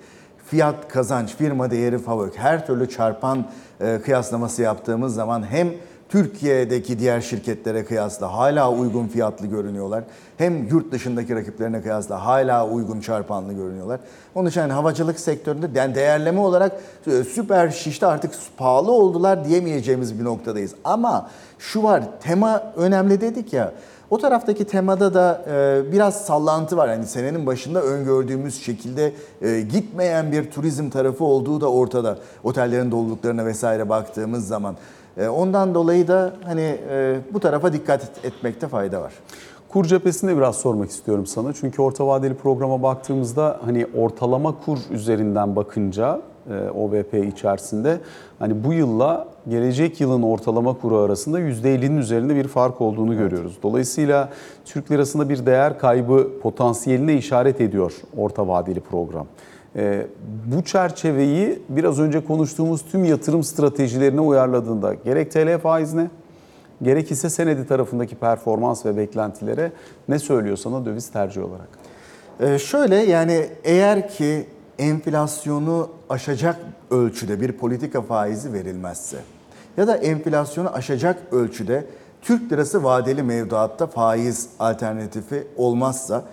fiyat 0.47 0.89
kazanç, 0.89 1.37
firma 1.37 1.71
değeri 1.71 1.99
favori 1.99 2.31
her 2.37 2.67
türlü 2.67 2.89
çarpan 2.89 3.45
e, 3.81 4.01
kıyaslaması 4.05 4.63
yaptığımız 4.63 5.15
zaman 5.15 5.51
hem 5.51 5.69
Türkiye'deki 6.09 6.99
diğer 6.99 7.21
şirketlere 7.21 7.85
kıyasla 7.85 8.33
hala 8.33 8.73
uygun 8.73 9.09
fiyatlı 9.09 9.47
görünüyorlar. 9.47 10.05
Hem 10.39 10.69
yurt 10.69 10.93
dışındaki 10.93 11.35
rakiplerine 11.35 11.83
kıyasla 11.83 12.25
hala 12.25 12.69
uygun 12.69 13.01
çarpanlı 13.01 13.53
görünüyorlar. 13.53 14.01
Onun 14.35 14.49
için 14.49 14.61
yani 14.61 14.73
havacılık 14.73 15.21
sektöründe 15.21 15.67
yani 15.75 15.95
değerleme 15.95 16.41
olarak 16.41 16.73
e, 17.07 17.25
süper 17.25 17.71
şişte 17.71 18.07
artık 18.07 18.33
pahalı 18.57 18.93
oldular 18.93 19.45
diyemeyeceğimiz 19.45 20.21
bir 20.21 20.25
noktadayız. 20.25 20.75
Ama 20.85 21.31
şu 21.59 21.83
var 21.83 22.03
tema 22.21 22.73
önemli 22.77 23.21
dedik 23.21 23.53
ya. 23.53 23.73
O 24.11 24.19
taraftaki 24.19 24.65
temada 24.65 25.15
da 25.15 25.45
e, 25.51 25.93
biraz 25.93 26.25
sallantı 26.25 26.77
var. 26.77 26.89
Yani 26.89 27.07
senenin 27.07 27.47
başında 27.47 27.83
öngördüğümüz 27.83 28.63
şekilde 28.63 29.13
e, 29.43 29.61
gitmeyen 29.61 30.33
bir 30.33 30.51
turizm 30.51 30.91
tarafı 30.91 31.25
olduğu 31.25 31.61
da 31.61 31.73
ortada. 31.73 32.19
Otellerin 32.45 32.91
doluluklarına 32.91 33.47
vesaire 33.47 33.89
baktığımız 33.89 34.49
zaman. 34.49 34.77
E, 35.19 35.29
ondan 35.29 35.75
dolayı 35.75 36.09
da 36.09 36.33
hani 36.45 36.79
e, 36.91 37.19
bu 37.35 37.41
tarafa 37.41 37.73
dikkat 37.73 38.03
et- 38.03 38.25
etmekte 38.25 38.69
fayda 38.69 39.01
var. 39.03 39.13
Kur 39.69 39.85
cephesinde 39.85 40.37
biraz 40.37 40.57
sormak 40.57 40.91
istiyorum 40.91 41.27
sana. 41.27 41.53
Çünkü 41.53 41.83
orta 41.83 42.07
vadeli 42.07 42.35
programa 42.35 42.83
baktığımızda 42.83 43.61
hani 43.65 43.87
ortalama 43.97 44.55
kur 44.65 44.79
üzerinden 44.91 45.57
bakınca 45.57 46.21
e, 46.51 46.71
OVP 46.71 47.15
içerisinde 47.15 48.01
hani 48.39 48.65
bu 48.65 48.73
yılla 48.73 49.29
gelecek 49.49 50.01
yılın 50.01 50.23
ortalama 50.23 50.75
kuru 50.75 50.97
arasında 50.97 51.41
%50'nin 51.41 51.97
üzerinde 51.97 52.35
bir 52.37 52.49
fark 52.49 52.81
olduğunu 52.81 53.17
görüyoruz. 53.17 53.59
Dolayısıyla 53.63 54.29
Türk 54.65 54.91
lirasında 54.91 55.29
bir 55.29 55.47
değer 55.47 55.79
kaybı 55.79 56.41
potansiyeline 56.43 57.15
işaret 57.15 57.61
ediyor 57.61 57.93
orta 58.17 58.49
vadeli 58.49 58.81
program. 58.81 59.27
E, 59.79 60.07
bu 60.47 60.63
çerçeveyi 60.63 61.63
biraz 61.69 62.01
önce 62.01 62.25
konuştuğumuz 62.25 62.85
tüm 62.93 63.05
yatırım 63.05 63.43
stratejilerine 63.43 64.21
uyarladığında 64.21 64.95
gerek 64.95 65.33
TL 65.33 65.59
faizine 65.59 66.11
Gerek 66.83 67.11
hisse 67.11 67.31
senedi 67.31 67.67
tarafındaki 67.67 68.17
performans 68.17 68.87
ve 68.87 68.97
beklentilere 68.97 69.73
ne 70.09 70.19
söylüyor 70.19 70.57
sana 70.57 70.85
döviz 70.85 71.11
tercih 71.11 71.45
olarak? 71.45 71.69
Ee, 72.41 72.59
şöyle 72.59 72.97
yani 72.97 73.47
eğer 73.65 74.09
ki 74.09 74.47
enflasyonu 74.79 75.91
aşacak 76.09 76.57
ölçüde 76.91 77.41
bir 77.41 77.53
politika 77.53 78.03
faizi 78.03 78.53
verilmezse 78.53 79.17
ya 79.77 79.87
da 79.87 79.97
enflasyonu 79.97 80.75
aşacak 80.75 81.19
ölçüde 81.33 81.87
Türk 82.23 82.53
lirası 82.53 82.85
vadeli 82.85 83.23
mevduatta 83.23 83.87
faiz 83.87 84.49
alternatifi 84.59 85.47
olmazsa 85.57 86.19
e, 86.19 86.25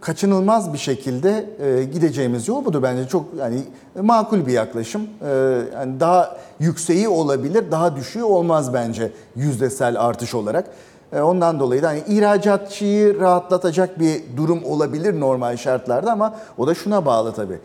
kaçınılmaz 0.00 0.72
bir 0.72 0.78
şekilde 0.78 1.46
e, 1.60 1.84
gideceğimiz 1.84 2.48
yol 2.48 2.64
budur 2.64 2.82
bence 2.82 3.08
çok 3.08 3.24
yani 3.38 3.62
makul 4.02 4.46
bir 4.46 4.52
yaklaşım. 4.52 5.02
E, 5.02 5.28
yani 5.74 6.00
daha 6.00 6.36
yükseği 6.60 7.08
olabilir, 7.08 7.64
daha 7.70 7.96
düşüğü 7.96 8.22
olmaz 8.22 8.74
bence 8.74 9.12
yüzdesel 9.36 10.00
artış 10.00 10.34
olarak. 10.34 10.66
E, 11.12 11.20
ondan 11.20 11.60
dolayı 11.60 11.82
da 11.82 11.88
hani 11.88 12.02
ihracatçıyı 12.08 13.20
rahatlatacak 13.20 14.00
bir 14.00 14.22
durum 14.36 14.64
olabilir 14.64 15.20
normal 15.20 15.56
şartlarda 15.56 16.12
ama 16.12 16.34
o 16.58 16.66
da 16.66 16.74
şuna 16.74 17.06
bağlı 17.06 17.32
tabii. 17.32 17.58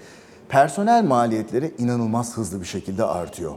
Personel 0.50 1.04
maliyetleri 1.04 1.72
inanılmaz 1.78 2.38
hızlı 2.38 2.62
bir 2.62 2.66
şekilde 2.66 3.04
artıyor. 3.04 3.52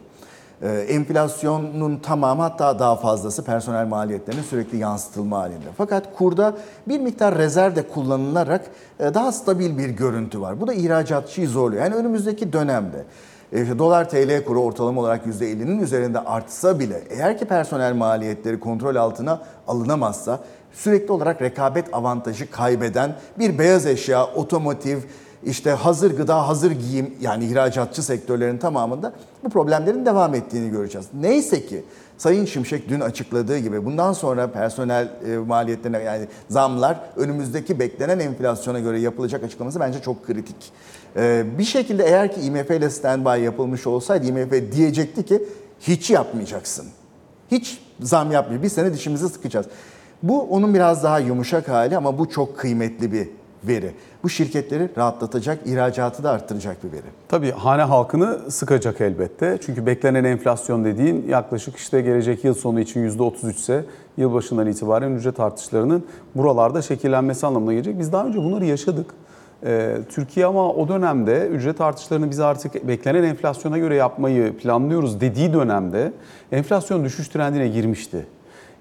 Ee, 0.63 0.69
enflasyonun 0.69 1.97
tamamı 1.97 2.43
hatta 2.43 2.79
daha 2.79 2.97
fazlası 2.97 3.45
personel 3.45 3.87
maliyetlerine 3.87 4.43
sürekli 4.43 4.79
yansıtılma 4.79 5.39
halinde. 5.39 5.69
Fakat 5.77 6.17
kurda 6.17 6.57
bir 6.89 7.01
miktar 7.01 7.39
rezerv 7.39 7.77
de 7.77 7.89
kullanılarak 7.89 8.71
e, 9.01 9.15
daha 9.15 9.33
stabil 9.33 9.79
bir 9.79 9.89
görüntü 9.89 10.41
var. 10.41 10.61
Bu 10.61 10.67
da 10.67 10.75
ihracatçıyı 10.75 11.49
zorluyor. 11.49 11.83
Yani 11.83 11.95
önümüzdeki 11.95 12.53
dönemde 12.53 13.05
e, 13.53 13.79
dolar 13.79 14.09
TL 14.09 14.45
kuru 14.45 14.63
ortalama 14.63 15.01
olarak 15.01 15.27
%50'nin 15.27 15.81
üzerinde 15.81 16.21
artsa 16.21 16.79
bile 16.79 17.03
eğer 17.11 17.39
ki 17.39 17.45
personel 17.45 17.95
maliyetleri 17.95 18.61
kontrol 18.61 18.97
altına 18.97 19.41
alınamazsa 19.69 20.41
sürekli 20.73 21.13
olarak 21.13 21.43
rekabet 21.43 21.95
avantajı 21.95 22.51
kaybeden 22.51 23.17
bir 23.39 23.59
beyaz 23.59 23.87
eşya, 23.87 24.27
otomotiv, 24.27 24.99
işte 25.45 25.71
hazır 25.71 26.17
gıda, 26.17 26.49
hazır 26.49 26.71
giyim 26.71 27.15
yani 27.21 27.45
ihracatçı 27.47 28.03
sektörlerin 28.03 28.59
tamamında 28.59 29.13
bu 29.45 29.51
problemlerin 29.51 30.07
devam 30.07 30.35
ettiğini 30.35 30.71
göreceğiz. 30.71 31.07
Neyse 31.21 31.67
ki 31.67 31.85
Sayın 32.19 32.45
Şimşek 32.45 32.89
dün 32.89 33.01
açıkladığı 33.01 33.59
gibi 33.59 33.85
bundan 33.85 34.13
sonra 34.13 34.51
personel 34.51 35.09
e, 35.27 35.37
maliyetlerine 35.37 35.99
yani 35.99 36.27
zamlar 36.49 37.01
önümüzdeki 37.17 37.79
beklenen 37.79 38.19
enflasyona 38.19 38.81
göre 38.81 39.01
yapılacak 39.01 39.45
açıklaması 39.45 39.81
bence 39.81 40.03
çok 40.03 40.27
kritik. 40.27 40.57
E, 41.17 41.45
bir 41.59 41.65
şekilde 41.65 42.05
eğer 42.05 42.33
ki 42.33 42.41
IMF 42.41 42.71
ile 42.71 42.91
standby 42.91 43.45
yapılmış 43.45 43.87
olsaydı 43.87 44.27
IMF 44.27 44.73
diyecekti 44.73 45.25
ki 45.25 45.43
hiç 45.81 46.11
yapmayacaksın. 46.11 46.87
Hiç 47.51 47.81
zam 48.01 48.33
yapmıyor. 48.33 48.63
Bir 48.63 48.69
sene 48.69 48.93
dişimizi 48.93 49.29
sıkacağız. 49.29 49.67
Bu 50.23 50.43
onun 50.43 50.75
biraz 50.75 51.05
daha 51.05 51.19
yumuşak 51.19 51.69
hali 51.69 51.97
ama 51.97 52.19
bu 52.19 52.29
çok 52.29 52.59
kıymetli 52.59 53.13
bir 53.13 53.29
veri. 53.65 53.93
Bu 54.23 54.29
şirketleri 54.29 54.89
rahatlatacak, 54.97 55.67
ihracatı 55.67 56.25
da 56.25 56.31
arttıracak 56.31 56.85
bir 56.85 56.93
veri. 56.93 57.07
Tabii 57.29 57.51
hane 57.51 57.83
halkını 57.83 58.51
sıkacak 58.51 59.01
elbette. 59.01 59.59
Çünkü 59.67 59.87
beklenen 59.87 60.25
enflasyon 60.25 60.85
dediğin 60.85 61.29
yaklaşık 61.29 61.77
işte 61.77 62.01
gelecek 62.01 62.45
yıl 62.45 62.55
sonu 62.55 62.81
için 62.81 63.09
%33 63.09 63.51
ise 63.51 63.85
yılbaşından 64.17 64.67
itibaren 64.67 65.13
ücret 65.13 65.41
artışlarının 65.41 66.05
buralarda 66.35 66.83
şekillenmesi 66.83 67.47
anlamına 67.47 67.73
gelecek. 67.73 67.99
Biz 67.99 68.13
daha 68.13 68.27
önce 68.27 68.39
bunları 68.39 68.65
yaşadık. 68.65 69.07
Ee, 69.65 69.97
Türkiye 70.09 70.47
ama 70.47 70.73
o 70.73 70.89
dönemde 70.89 71.47
ücret 71.47 71.81
artışlarını 71.81 72.31
biz 72.31 72.41
artık 72.41 72.89
beklenen 72.89 73.23
enflasyona 73.23 73.79
göre 73.79 73.95
yapmayı 73.95 74.57
planlıyoruz 74.57 75.21
dediği 75.21 75.53
dönemde 75.53 76.13
enflasyon 76.53 77.05
düşüş 77.05 77.29
trendine 77.29 77.69
girmişti. 77.69 78.27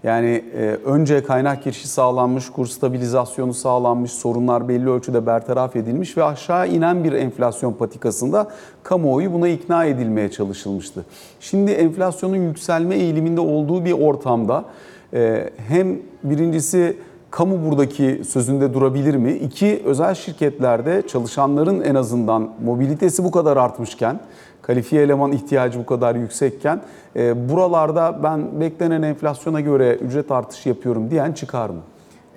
Yani 0.08 0.43
e, 0.58 0.78
önce 0.86 1.24
kaynak 1.24 1.63
girişi 1.63 1.88
sağlanmış, 1.88 2.50
kur 2.50 2.65
stabilizasyonu 2.65 3.54
sağlanmış, 3.54 4.12
sorunlar 4.12 4.67
belli 4.70 4.89
ölçüde 4.89 5.26
bertaraf 5.26 5.76
edilmiş 5.76 6.17
ve 6.17 6.24
aşağı 6.24 6.67
inen 6.67 7.04
bir 7.04 7.12
enflasyon 7.12 7.74
patikasında 7.74 8.48
kamuoyu 8.84 9.34
buna 9.34 9.48
ikna 9.48 9.86
edilmeye 9.86 10.32
çalışılmıştı. 10.32 11.06
Şimdi 11.39 11.72
enflasyonun 11.72 12.36
yükselme 12.36 12.96
eğiliminde 12.96 13.41
olduğu 13.41 13.86
bir 13.86 13.91
ortamda 13.91 14.65
e, 15.13 15.50
hem 15.67 16.00
birincisi 16.24 16.98
kamu 17.32 17.65
buradaki 17.65 18.22
sözünde 18.28 18.74
durabilir 18.74 19.15
mi? 19.15 19.32
İki, 19.34 19.82
özel 19.86 20.15
şirketlerde 20.15 21.04
çalışanların 21.08 21.82
en 21.82 21.96
azından 21.96 22.50
mobilitesi 22.63 23.24
bu 23.24 23.32
kadar 23.32 23.58
artmışken, 23.58 24.20
kalifiye 24.67 25.03
eleman 25.03 25.32
ihtiyacı 25.32 25.80
bu 25.80 25.86
kadar 25.86 26.15
yüksekken 26.15 26.82
e, 27.15 27.49
buralarda 27.49 28.23
ben 28.23 28.62
beklenen 28.62 29.01
enflasyona 29.01 29.62
göre 29.62 29.95
ücret 29.95 30.32
artışı 30.32 30.69
yapıyorum 30.69 31.12
diyen 31.12 31.32
çıkar 31.34 31.69
mı? 31.69 31.82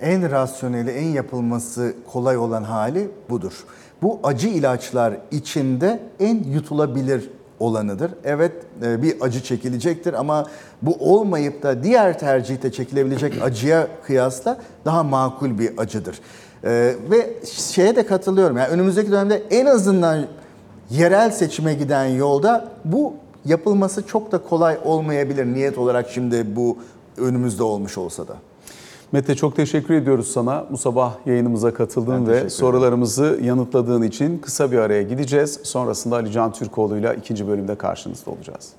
En 0.01 0.31
rasyoneli, 0.31 0.91
en 0.91 1.07
yapılması 1.07 1.93
kolay 2.13 2.37
olan 2.37 2.63
hali 2.63 3.07
budur. 3.29 3.63
Bu 4.01 4.19
acı 4.23 4.47
ilaçlar 4.47 5.13
içinde 5.31 5.99
en 6.19 6.43
yutulabilir 6.43 7.29
olanıdır. 7.59 8.11
Evet 8.23 8.51
e, 8.83 9.01
bir 9.01 9.15
acı 9.21 9.43
çekilecektir 9.43 10.13
ama 10.13 10.45
bu 10.81 10.95
olmayıp 10.99 11.63
da 11.63 11.83
diğer 11.83 12.19
tercihte 12.19 12.71
çekilebilecek 12.71 13.33
acıya 13.43 13.87
kıyasla 14.03 14.57
daha 14.85 15.03
makul 15.03 15.59
bir 15.59 15.71
acıdır. 15.77 16.19
E, 16.63 16.95
Ve 17.11 17.33
şeye 17.45 17.95
de 17.95 18.05
katılıyorum. 18.05 18.57
Yani 18.57 18.67
önümüzdeki 18.67 19.11
dönemde 19.11 19.43
en 19.49 19.65
azından 19.65 20.25
yerel 20.91 21.31
seçime 21.31 21.73
giden 21.73 22.05
yolda 22.05 22.67
bu 22.85 23.13
yapılması 23.45 24.07
çok 24.07 24.31
da 24.31 24.37
kolay 24.37 24.77
olmayabilir 24.85 25.45
niyet 25.45 25.77
olarak 25.77 26.09
şimdi 26.09 26.55
bu 26.55 26.77
önümüzde 27.17 27.63
olmuş 27.63 27.97
olsa 27.97 28.27
da. 28.27 28.35
Mete 29.11 29.35
çok 29.35 29.55
teşekkür 29.55 29.93
ediyoruz 29.93 30.31
sana. 30.31 30.65
Bu 30.71 30.77
sabah 30.77 31.13
yayınımıza 31.25 31.73
katıldığın 31.73 32.27
ve 32.27 32.49
sorularımızı 32.49 33.39
yanıtladığın 33.43 34.01
için 34.01 34.37
kısa 34.39 34.71
bir 34.71 34.77
araya 34.77 35.01
gideceğiz. 35.01 35.59
Sonrasında 35.63 36.15
Ali 36.15 36.31
Can 36.31 36.51
Türkoğlu 36.51 36.97
ile 36.97 37.15
ikinci 37.19 37.47
bölümde 37.47 37.75
karşınızda 37.75 38.31
olacağız. 38.31 38.69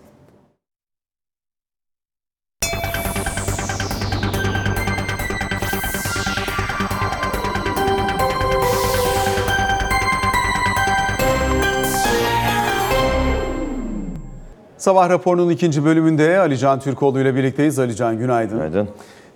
Sabah 14.83 15.09
raporunun 15.11 15.51
ikinci 15.51 15.85
bölümünde 15.85 16.39
Ali 16.39 16.59
Can 16.59 16.81
Türkoğlu 16.81 17.21
ile 17.21 17.35
birlikteyiz. 17.35 17.79
Ali 17.79 17.97
Can 17.97 18.19
günaydın. 18.19 18.57
Günaydın. 18.57 18.89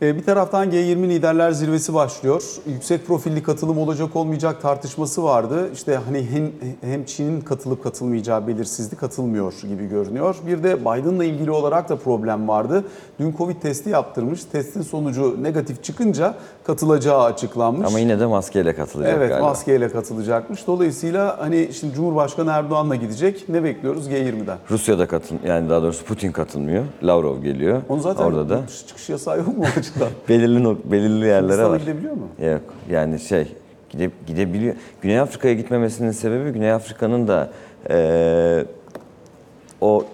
Ee, 0.03 0.17
Bir 0.17 0.25
taraftan 0.25 0.71
G20 0.71 1.09
liderler 1.09 1.51
zirvesi 1.51 1.95
başlıyor. 1.95 2.43
Yüksek 2.67 3.07
profilli 3.07 3.43
katılım 3.43 3.79
olacak 3.79 4.17
olmayacak 4.17 4.63
tartışması 4.63 5.25
vardı. 5.25 5.71
İşte 5.75 5.97
hani 6.07 6.27
hem, 6.31 6.51
hem 6.91 7.05
Çin'in 7.05 7.41
katılıp 7.41 7.85
katılmayacağı 7.85 8.47
belirsizlik 8.47 9.01
katılmıyor 9.01 9.53
gibi 9.69 9.87
görünüyor. 9.89 10.37
Bir 10.47 10.63
de 10.63 10.81
Biden'la 10.81 11.25
ilgili 11.25 11.51
olarak 11.51 11.89
da 11.89 11.97
problem 11.97 12.49
vardı. 12.49 12.85
Dün 13.21 13.35
Covid 13.39 13.57
testi 13.63 13.91
yaptırmış. 13.91 14.45
Testin 14.45 14.83
sonucu 14.83 15.43
negatif 15.43 15.85
çıkınca 15.85 16.35
katılacağı 16.65 17.23
açıklanmış. 17.23 17.87
Ama 17.89 17.99
yine 17.99 18.21
de 18.21 18.27
maskeyle 18.27 18.75
katılacak 18.75 19.15
Evet 19.17 19.29
galiba. 19.29 19.49
maskeyle 19.49 19.89
katılacakmış. 19.89 20.67
Dolayısıyla 20.67 21.37
hani 21.41 21.69
şimdi 21.73 21.95
Cumhurbaşkanı 21.95 22.51
Erdoğan'la 22.51 22.95
gidecek. 22.97 23.49
Ne 23.49 23.65
bekliyoruz 23.65 24.09
G20'den? 24.09 24.59
Rusya'da 24.71 25.07
katıl 25.07 25.37
yani 25.47 25.71
daha 25.71 25.83
doğrusu 25.83 26.05
Putin 26.05 26.33
katılmıyor. 26.33 26.85
Lavrov 27.03 27.43
geliyor. 27.43 27.83
Onu 27.89 28.01
zaten 28.01 28.25
Orada 28.25 28.49
da 28.49 28.61
çıkış 28.89 29.09
yasağı 29.09 29.39
yok 29.39 29.59
mu 29.59 29.65
belirli 30.29 30.63
nok- 30.65 30.79
belirli 30.85 31.27
yerlere 31.27 31.43
Hindistan'a 31.43 31.71
var. 31.71 31.81
gidebiliyor 31.81 32.13
mu? 32.15 32.29
Yok 32.53 32.61
yani 32.91 33.19
şey 33.19 33.47
gide, 33.91 34.11
gidebiliyor. 34.27 34.75
Güney 35.03 35.21
Afrika'ya 35.21 35.55
gitmemesinin 35.55 36.11
sebebi 36.11 36.51
Güney 36.51 36.73
Afrika'nın 36.73 37.29
da 37.29 37.51
eee, 37.91 38.65
o 39.81 40.05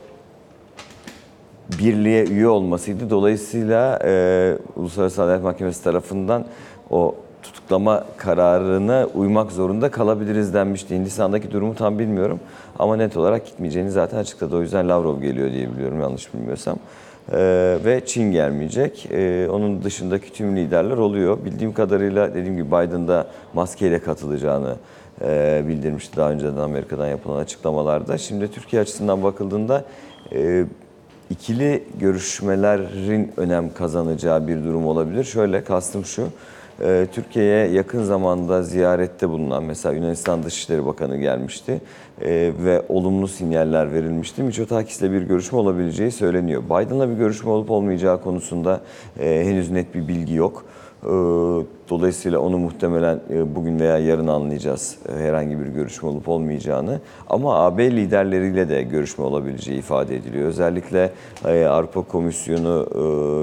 birliğe 1.78 2.24
üye 2.26 2.48
olmasıydı. 2.48 3.11
Dolayısıyla 3.11 3.98
eee 4.04 4.58
Uluslararası 4.76 5.22
Adalet 5.22 5.42
Mahkemesi 5.42 5.85
tarafından 5.85 6.44
o 6.90 7.14
tutuklama 7.42 8.04
kararına 8.16 9.06
uymak 9.14 9.52
zorunda 9.52 9.90
kalabiliriz 9.90 10.54
denmişti. 10.54 10.94
Hindistan'daki 10.94 11.50
durumu 11.50 11.74
tam 11.74 11.98
bilmiyorum 11.98 12.40
ama 12.78 12.96
net 12.96 13.16
olarak 13.16 13.46
gitmeyeceğini 13.46 13.90
zaten 13.90 14.18
açıkladı. 14.18 14.56
O 14.56 14.61
yüzden 14.61 14.88
Lavrov 14.88 15.20
geliyor 15.20 15.50
diye 15.52 15.72
biliyorum 15.74 16.00
yanlış 16.00 16.35
bilmiyorsam. 16.35 16.76
Eee, 17.33 17.85
ve 17.85 18.03
Çin 18.07 18.33
gelmeyecek. 18.33 19.09
Eee, 19.11 19.49
onun 19.49 19.83
dışındaki 19.85 20.33
tüm 20.33 20.57
liderler 20.57 20.97
oluyor. 20.97 21.45
Bildiğim 21.45 21.73
kadarıyla 21.73 22.35
dediğim 22.35 22.57
gibi 22.57 22.66
Biden'da 22.68 23.27
maskeyle 23.55 23.99
katılacağını 23.99 24.77
eee, 25.21 25.64
bildirmişti 25.68 26.16
daha 26.16 26.31
önceden 26.31 26.57
Amerika'dan 26.57 27.09
yapılan 27.09 27.38
açıklamalarda. 27.38 28.18
Şimdi 28.18 28.51
Türkiye 28.51 28.83
açısından 28.83 29.23
bakıldığında 29.23 29.85
eee, 30.33 30.64
ikili 31.31 31.85
görüşmelerin 32.01 33.33
önem 33.37 33.75
kazanacağı 33.75 34.49
bir 34.49 34.64
durum 34.64 34.87
olabilir. 34.87 35.25
Şöyle 35.25 35.64
kastım 35.64 36.05
şu. 36.05 36.29
E, 36.80 37.06
Türkiye'ye 37.12 37.66
yakın 37.66 38.02
zamanda 38.02 38.62
ziyarette 38.62 39.28
bulunan 39.28 39.64
mesela 39.64 39.94
Yunanistan 39.94 40.42
Dışişleri 40.42 40.87
Bakanı 40.87 41.16
gelmişti 41.16 41.80
e, 42.22 42.52
ve 42.64 42.82
olumlu 42.88 43.28
sinyaller 43.28 43.92
verilmişti. 43.92 44.42
Mitsotakis'le 44.42 45.02
bir 45.02 45.22
görüşme 45.22 45.58
olabileceği 45.58 46.11
söyleniyor. 46.11 46.62
Biden'la 46.64 47.08
bir 47.08 47.14
görüşme 47.14 47.50
olup 47.50 47.70
olmayacağı 47.70 48.22
konusunda 48.22 48.80
e, 49.20 49.44
henüz 49.44 49.70
net 49.70 49.94
bir 49.94 50.08
bilgi 50.08 50.35
yok. 50.35 50.64
E, 51.02 51.08
Dolayısıyla 51.92 52.38
onu 52.38 52.59
muhtemelen 52.59 53.20
e, 53.31 53.55
bugün 53.55 53.81
veya 53.81 53.98
yarın 53.98 54.26
anlayacağız 54.26 54.96
e, 55.09 55.22
herhangi 55.22 55.61
bir 55.61 55.66
görüşme 55.66 56.09
olup 56.09 56.28
olmayacağını. 56.28 57.00
Ama 57.28 57.55
AB 57.55 57.90
liderleriyle 57.90 58.68
de 58.68 58.83
görüşme 58.83 59.24
olabileceği 59.24 59.78
ifade 59.78 60.16
ediliyor. 60.16 60.48
Özellikle 60.48 61.11
e, 61.44 61.64
Avrupa 61.64 62.02
Komisyonu 62.02 62.87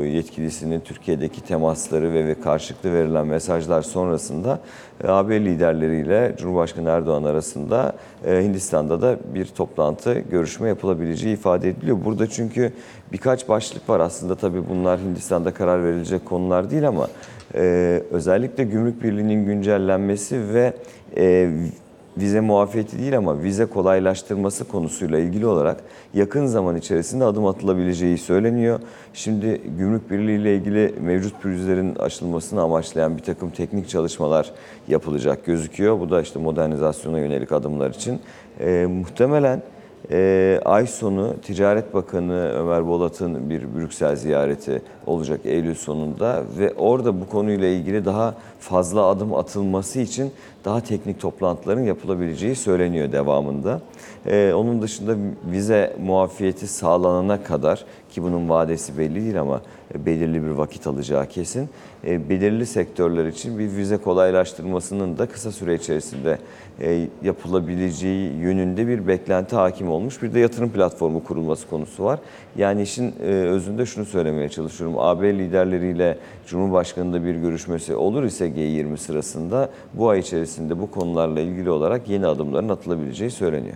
yetkilisinin 0.05 0.79
Türkiye'deki 0.79 1.41
temasları 1.41 2.13
ve, 2.13 2.35
karşılıklı 2.41 2.93
verilen 2.93 3.27
mesajlar 3.27 3.81
sonrasında 3.81 4.59
AB 5.07 5.39
liderleriyle 5.39 6.35
Cumhurbaşkanı 6.37 6.89
Erdoğan 6.89 7.23
arasında 7.23 7.93
Hindistan'da 8.25 9.01
da 9.01 9.17
bir 9.33 9.45
toplantı, 9.45 10.19
görüşme 10.19 10.69
yapılabileceği 10.69 11.33
ifade 11.33 11.69
ediliyor. 11.69 11.97
Burada 12.05 12.27
çünkü 12.27 12.73
birkaç 13.11 13.49
başlık 13.49 13.89
var 13.89 13.99
aslında 13.99 14.35
tabii 14.35 14.69
bunlar 14.69 14.99
Hindistan'da 14.99 15.53
karar 15.53 15.83
verilecek 15.83 16.25
konular 16.25 16.71
değil 16.71 16.87
ama 16.87 17.07
e, 17.55 18.03
özellikle 18.39 18.63
gümrük 18.63 19.03
birliğinin 19.03 19.45
güncellenmesi 19.45 20.53
ve 20.53 20.73
e, 21.17 21.49
vize 22.17 22.39
muafiyeti 22.39 22.99
değil 22.99 23.17
ama 23.17 23.43
vize 23.43 23.65
kolaylaştırması 23.65 24.67
konusuyla 24.67 25.19
ilgili 25.19 25.45
olarak 25.45 25.77
yakın 26.13 26.45
zaman 26.45 26.75
içerisinde 26.75 27.23
adım 27.23 27.45
atılabileceği 27.45 28.17
söyleniyor. 28.17 28.79
Şimdi 29.13 29.61
gümrük 29.77 30.11
birliği 30.11 30.41
ile 30.41 30.55
ilgili 30.55 30.93
mevcut 31.01 31.41
pürüzlerin 31.41 31.95
aşılmasını 31.95 32.61
amaçlayan 32.61 33.17
bir 33.17 33.23
takım 33.23 33.49
teknik 33.49 33.89
çalışmalar 33.89 34.51
yapılacak 34.87 35.45
gözüküyor. 35.45 35.99
Bu 35.99 36.09
da 36.09 36.21
işte 36.21 36.39
modernizasyona 36.39 37.19
yönelik 37.19 37.51
adımlar 37.51 37.89
için. 37.89 38.19
E, 38.59 38.85
muhtemelen 38.89 39.61
ee, 40.11 40.59
ay 40.65 40.87
sonu 40.87 41.35
Ticaret 41.41 41.93
Bakanı 41.93 42.51
Ömer 42.53 42.87
Bolat'ın 42.87 43.49
bir 43.49 43.75
Brüksel 43.75 44.15
ziyareti 44.15 44.81
olacak 45.05 45.39
Eylül 45.45 45.75
sonunda 45.75 46.43
ve 46.57 46.73
orada 46.73 47.21
bu 47.21 47.29
konuyla 47.29 47.67
ilgili 47.67 48.05
daha 48.05 48.35
fazla 48.59 49.05
adım 49.05 49.33
atılması 49.33 49.99
için 49.99 50.31
daha 50.65 50.81
teknik 50.81 51.21
toplantıların 51.21 51.81
yapılabileceği 51.81 52.55
söyleniyor 52.55 53.11
devamında. 53.11 53.81
Ee, 54.25 54.53
onun 54.55 54.81
dışında 54.81 55.15
vize 55.51 55.95
muafiyeti 56.05 56.67
sağlanana 56.67 57.43
kadar 57.43 57.85
ki 58.11 58.23
bunun 58.23 58.49
vadesi 58.49 58.97
belli 58.97 59.15
değil 59.15 59.41
ama 59.41 59.61
belirli 59.95 60.43
bir 60.43 60.49
vakit 60.49 60.87
alacağı 60.87 61.27
kesin. 61.27 61.69
E, 62.07 62.29
belirli 62.29 62.65
sektörler 62.65 63.25
için 63.25 63.59
bir 63.59 63.77
vize 63.77 63.97
kolaylaştırmasının 63.97 65.17
da 65.17 65.25
kısa 65.25 65.51
süre 65.51 65.75
içerisinde 65.75 66.37
e, 66.81 67.07
yapılabileceği 67.23 68.33
yönünde 68.33 68.87
bir 68.87 69.07
beklenti 69.07 69.55
hakim 69.55 69.89
olmuş. 69.89 70.21
Bir 70.23 70.33
de 70.33 70.39
yatırım 70.39 70.69
platformu 70.69 71.23
kurulması 71.23 71.69
konusu 71.69 72.03
var. 72.03 72.19
Yani 72.57 72.81
işin 72.81 73.13
e, 73.23 73.25
özünde 73.25 73.85
şunu 73.85 74.05
söylemeye 74.05 74.49
çalışıyorum. 74.49 74.95
AB 74.99 75.33
liderleriyle 75.33 76.17
Cumhurbaşkanı'nda 76.47 77.25
bir 77.25 77.35
görüşmesi 77.35 77.95
olur 77.95 78.23
ise 78.23 78.47
G20 78.47 78.97
sırasında 78.97 79.69
bu 79.93 80.09
ay 80.09 80.19
içerisinde 80.19 80.79
bu 80.79 80.91
konularla 80.91 81.39
ilgili 81.39 81.69
olarak 81.69 82.09
yeni 82.09 82.27
adımların 82.27 82.69
atılabileceği 82.69 83.31
söyleniyor. 83.31 83.75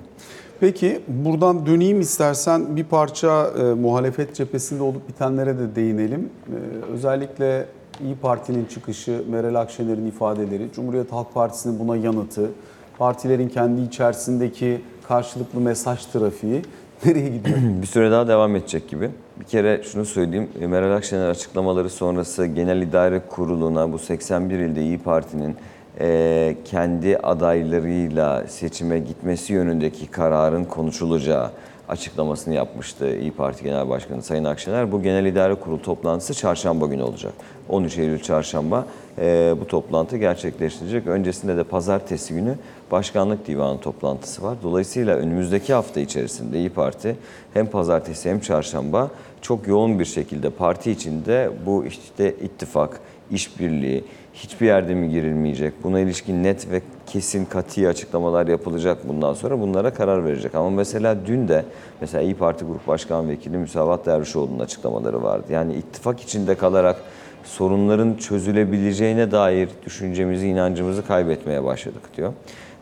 Peki 0.63 0.99
buradan 1.08 1.65
döneyim 1.65 2.02
istersen 2.02 2.76
bir 2.76 2.84
parça 2.84 3.47
e, 3.47 3.63
muhalefet 3.63 4.36
cephesinde 4.36 4.84
olup 4.84 5.08
bitenlere 5.10 5.60
de 5.60 5.76
değinelim. 5.76 6.30
E, 6.47 6.56
özellikle 6.93 7.65
İyi 8.04 8.15
Parti'nin 8.15 8.65
çıkışı, 8.65 9.23
Meral 9.30 9.56
Akşener'in 9.56 10.06
ifadeleri, 10.06 10.67
Cumhuriyet 10.76 11.12
Halk 11.12 11.34
Partisi'nin 11.34 11.80
buna 11.80 11.95
yanıtı, 11.95 12.49
partilerin 12.97 13.49
kendi 13.49 13.82
içerisindeki 13.82 14.82
karşılıklı 15.08 15.60
mesaj 15.60 16.06
trafiği 16.06 16.62
nereye 17.06 17.30
gidiyor? 17.30 17.58
bir 17.82 17.88
süre 17.88 18.12
daha 18.12 18.28
devam 18.28 18.56
edecek 18.56 18.89
gibi. 18.89 19.10
Bir 19.39 19.45
kere 19.45 19.84
şunu 19.84 20.06
söyleyeyim. 20.06 20.49
Meral 20.67 20.95
Akşener 20.95 21.30
açıklamaları 21.30 21.89
sonrası 21.89 22.45
Genel 22.45 22.82
İdare 22.82 23.21
Kurulu'na 23.30 23.91
bu 23.91 23.99
81 23.99 24.60
ilde 24.60 24.82
İyi 24.82 24.97
Parti'nin 24.97 25.56
e, 25.99 26.56
kendi 26.65 27.17
adaylarıyla 27.17 28.47
seçime 28.47 28.99
gitmesi 28.99 29.53
yönündeki 29.53 30.08
kararın 30.08 30.63
konuşulacağı 30.63 31.51
açıklamasını 31.89 32.53
yapmıştı 32.53 33.17
İyi 33.17 33.32
Parti 33.32 33.63
Genel 33.63 33.89
Başkanı 33.89 34.23
Sayın 34.23 34.43
Akşener. 34.43 34.91
Bu 34.91 35.01
Genel 35.01 35.25
İdare 35.25 35.56
Kurulu 35.56 35.82
toplantısı 35.82 36.34
çarşamba 36.34 36.86
günü 36.86 37.03
olacak. 37.03 37.34
13 37.69 37.97
Eylül 37.97 38.19
çarşamba 38.19 38.86
e, 39.17 39.56
bu 39.62 39.67
toplantı 39.67 40.17
gerçekleştirecek. 40.17 41.08
Öncesinde 41.08 41.58
de 41.58 41.63
pazartesi 41.63 42.34
günü 42.34 42.56
Başkanlık 42.91 43.47
Divanı 43.47 43.79
toplantısı 43.79 44.43
var. 44.43 44.58
Dolayısıyla 44.63 45.15
önümüzdeki 45.15 45.73
hafta 45.73 45.99
içerisinde 45.99 46.58
İyi 46.58 46.69
Parti 46.69 47.15
hem 47.53 47.67
pazartesi 47.67 48.29
hem 48.29 48.39
çarşamba 48.39 49.12
çok 49.41 49.67
yoğun 49.67 49.99
bir 49.99 50.06
şekilde 50.06 50.49
parti 50.49 50.91
içinde 50.91 51.49
bu 51.65 51.86
işte 51.86 52.36
ittifak, 52.41 52.99
işbirliği, 53.32 54.03
hiçbir 54.33 54.65
yerde 54.65 54.93
mi 54.93 55.09
girilmeyecek, 55.09 55.73
buna 55.83 55.99
ilişkin 55.99 56.43
net 56.43 56.71
ve 56.71 56.81
kesin 57.07 57.45
kati 57.45 57.87
açıklamalar 57.87 58.47
yapılacak 58.47 59.07
bundan 59.07 59.33
sonra 59.33 59.59
bunlara 59.59 59.93
karar 59.93 60.25
verecek. 60.25 60.55
Ama 60.55 60.69
mesela 60.69 61.17
dün 61.25 61.47
de 61.47 61.65
mesela 62.01 62.23
İyi 62.23 62.35
Parti 62.35 62.65
Grup 62.65 62.87
Başkan 62.87 63.29
Vekili 63.29 63.57
Müsavat 63.57 64.05
Dervişoğlu'nun 64.05 64.59
açıklamaları 64.59 65.23
vardı. 65.23 65.45
Yani 65.49 65.73
ittifak 65.73 66.21
içinde 66.21 66.55
kalarak 66.55 66.95
sorunların 67.43 68.13
çözülebileceğine 68.13 69.31
dair 69.31 69.69
düşüncemizi, 69.85 70.47
inancımızı 70.47 71.07
kaybetmeye 71.07 71.63
başladık 71.63 72.01
diyor. 72.17 72.33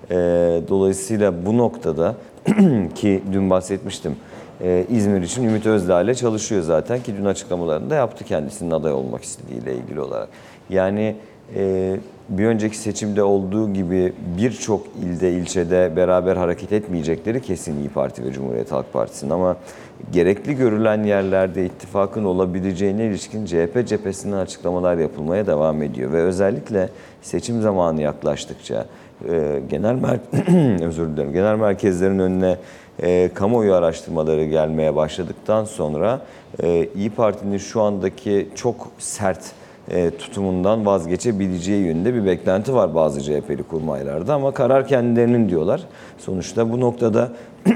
Ee, 0.10 0.16
dolayısıyla 0.68 1.46
bu 1.46 1.58
noktada 1.58 2.16
ki 2.96 3.24
dün 3.32 3.50
bahsetmiştim 3.50 4.16
ee, 4.64 4.86
İzmir 4.90 5.22
için 5.22 5.44
Ümit 5.44 5.66
Özdağ 5.66 6.02
ile 6.02 6.16
çalışıyor 6.16 6.62
zaten 6.62 7.04
ki 7.04 7.18
dün 7.18 7.26
açıklamalarını 7.26 7.90
da 7.90 7.96
yaptı 7.96 8.24
kendisinin 8.26 8.72
aday 8.72 8.94
olmak 8.94 9.24
istediğiyle 9.24 9.76
ilgili 9.76 10.02
olarak. 10.02 10.30
Yani 10.70 11.16
e, 11.56 11.96
bir 12.30 12.46
önceki 12.46 12.78
seçimde 12.78 13.24
olduğu 13.24 13.74
gibi 13.74 14.14
birçok 14.38 14.88
ilde, 15.04 15.32
ilçede 15.32 15.96
beraber 15.96 16.36
hareket 16.36 16.72
etmeyecekleri 16.72 17.42
kesin 17.42 17.80
İyi 17.80 17.90
Parti 17.90 18.26
ve 18.26 18.32
Cumhuriyet 18.32 18.72
Halk 18.72 18.94
Partisi'nin. 18.94 19.32
Ama 19.32 19.58
gerekli 20.12 20.56
görülen 20.56 21.04
yerlerde 21.04 21.66
ittifakın 21.66 22.26
olabileceğine 22.26 23.06
ilişkin 23.06 23.46
CHP 23.46 23.88
cephesinden 23.88 24.38
açıklamalar 24.38 24.98
yapılmaya 24.98 25.48
devam 25.48 25.84
ediyor. 25.84 26.14
Ve 26.14 26.22
özellikle 26.22 26.90
seçim 27.22 27.62
zamanı 27.62 28.02
yaklaştıkça 28.02 28.86
e, 29.30 29.62
genel 29.70 29.96
mer 29.96 30.20
özür 30.88 31.08
dilerim 31.08 31.34
genel 31.34 31.56
merkezlerin 31.56 32.20
önüne 32.20 32.58
e, 33.04 33.30
kamuoyu 33.34 33.74
araştırmaları 33.74 34.46
gelmeye 34.46 34.96
başladıktan 34.96 35.66
sonra 35.66 36.22
e, 36.64 36.88
İyi 36.96 37.10
Parti'nin 37.10 37.58
şu 37.58 37.82
andaki 37.82 38.50
çok 38.56 38.92
sert 39.00 39.61
e, 39.92 40.12
tutumundan 40.18 40.86
vazgeçebileceği 40.86 41.86
yönünde 41.86 42.14
bir 42.14 42.26
beklenti 42.26 42.74
var 42.74 42.96
bazı 42.96 43.22
CHP'li 43.22 43.64
kurmaylarda 43.64 44.34
ama 44.34 44.52
karar 44.52 44.88
kendilerinin 44.88 45.50
diyorlar. 45.50 45.82
Sonuçta 46.18 46.72
bu 46.72 46.80
noktada 46.80 47.32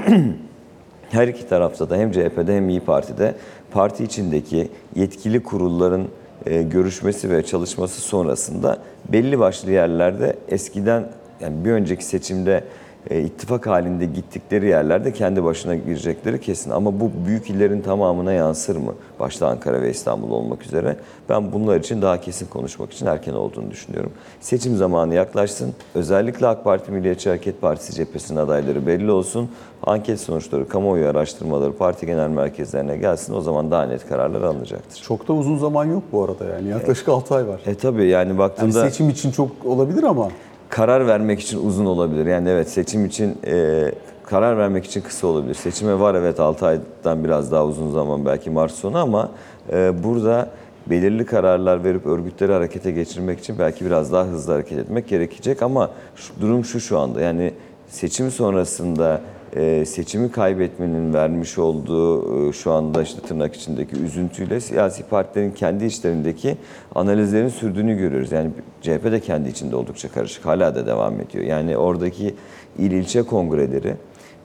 her 1.10 1.28
iki 1.28 1.48
tarafta 1.48 1.90
da 1.90 1.96
hem 1.96 2.12
CHP'de 2.12 2.56
hem 2.56 2.68
İyi 2.68 2.80
Parti'de 2.80 3.34
parti 3.70 4.04
içindeki 4.04 4.68
yetkili 4.94 5.42
kurulların 5.42 6.04
e, 6.46 6.62
görüşmesi 6.62 7.30
ve 7.30 7.42
çalışması 7.42 8.00
sonrasında 8.00 8.78
belli 9.12 9.38
başlı 9.38 9.70
yerlerde 9.70 10.36
eskiden 10.48 11.08
yani 11.40 11.64
bir 11.64 11.70
önceki 11.70 12.04
seçimde 12.04 12.64
e, 13.10 13.20
ittifak 13.20 13.66
halinde 13.66 14.06
gittikleri 14.06 14.66
yerlerde 14.68 15.12
kendi 15.12 15.44
başına 15.44 15.74
girecekleri 15.74 16.40
kesin. 16.40 16.70
Ama 16.70 17.00
bu 17.00 17.10
büyük 17.26 17.50
illerin 17.50 17.80
tamamına 17.80 18.32
yansır 18.32 18.76
mı? 18.76 18.94
Başta 19.20 19.48
Ankara 19.48 19.82
ve 19.82 19.90
İstanbul 19.90 20.30
olmak 20.30 20.66
üzere. 20.66 20.96
Ben 21.28 21.52
bunlar 21.52 21.80
için 21.80 22.02
daha 22.02 22.20
kesin 22.20 22.46
konuşmak 22.46 22.92
için 22.92 23.06
erken 23.06 23.32
olduğunu 23.32 23.70
düşünüyorum. 23.70 24.12
Seçim 24.40 24.76
zamanı 24.76 25.14
yaklaşsın. 25.14 25.74
Özellikle 25.94 26.46
AK 26.46 26.64
Parti 26.64 26.92
Milliyetçi 26.92 27.28
Hareket 27.28 27.60
Partisi 27.60 27.94
cephesinin 27.94 28.38
adayları 28.38 28.86
belli 28.86 29.10
olsun. 29.10 29.50
Anket 29.82 30.20
sonuçları, 30.20 30.68
kamuoyu 30.68 31.06
araştırmaları 31.08 31.72
parti 31.72 32.06
genel 32.06 32.28
merkezlerine 32.28 32.96
gelsin. 32.96 33.34
O 33.34 33.40
zaman 33.40 33.70
daha 33.70 33.82
net 33.82 34.08
kararlar 34.08 34.42
alınacaktır. 34.42 35.02
Çok 35.02 35.28
da 35.28 35.32
uzun 35.32 35.58
zaman 35.58 35.84
yok 35.84 36.02
bu 36.12 36.24
arada 36.24 36.44
yani 36.44 36.68
yaklaşık 36.68 37.08
6 37.08 37.34
ay 37.34 37.48
var. 37.48 37.60
E 37.66 37.74
tabii 37.74 38.06
yani 38.06 38.28
Yani 38.28 38.38
baktığında... 38.38 38.90
seçim 38.90 39.08
için 39.08 39.30
çok 39.30 39.50
olabilir 39.64 40.02
ama 40.02 40.28
karar 40.76 41.06
vermek 41.06 41.40
için 41.40 41.66
uzun 41.66 41.86
olabilir. 41.86 42.26
Yani 42.26 42.48
evet 42.48 42.68
seçim 42.68 43.04
için 43.04 43.38
e, 43.46 43.84
karar 44.24 44.58
vermek 44.58 44.84
için 44.84 45.00
kısa 45.00 45.26
olabilir. 45.26 45.54
Seçime 45.54 46.00
var 46.00 46.14
evet 46.14 46.40
6 46.40 46.66
aydan 46.66 47.24
biraz 47.24 47.52
daha 47.52 47.66
uzun 47.66 47.90
zaman 47.90 48.26
belki 48.26 48.50
Mart 48.50 48.72
sonu 48.72 48.98
ama 48.98 49.30
e, 49.72 50.04
burada 50.04 50.50
belirli 50.86 51.26
kararlar 51.26 51.84
verip 51.84 52.06
örgütleri 52.06 52.52
harekete 52.52 52.90
geçirmek 52.90 53.38
için 53.38 53.58
belki 53.58 53.86
biraz 53.86 54.12
daha 54.12 54.24
hızlı 54.24 54.52
hareket 54.52 54.78
etmek 54.78 55.08
gerekecek 55.08 55.62
ama 55.62 55.90
şu, 56.16 56.40
durum 56.40 56.64
şu 56.64 56.80
şu 56.80 56.98
anda 56.98 57.20
yani 57.20 57.52
seçim 57.88 58.30
sonrasında 58.30 59.20
e, 59.52 59.84
seçimi 59.84 60.30
kaybetmenin 60.30 61.14
vermiş 61.14 61.58
olduğu 61.58 62.48
e, 62.48 62.52
şu 62.52 62.72
anda 62.72 63.02
işte 63.02 63.20
tırnak 63.20 63.54
içindeki 63.54 63.96
üzüntüyle 63.96 64.60
siyasi 64.60 65.02
partilerin 65.02 65.50
kendi 65.50 65.84
içlerindeki 65.84 66.56
analizlerin 66.94 67.48
sürdüğünü 67.48 67.98
görüyoruz. 67.98 68.32
Yani 68.32 68.50
CHP 68.82 69.04
de 69.04 69.20
kendi 69.20 69.48
içinde 69.48 69.76
oldukça 69.76 70.08
karışık. 70.08 70.46
Hala 70.46 70.74
da 70.74 70.86
devam 70.86 71.20
ediyor. 71.20 71.44
Yani 71.44 71.76
oradaki 71.76 72.34
il 72.78 72.90
ilçe 72.90 73.22
kongreleri 73.22 73.94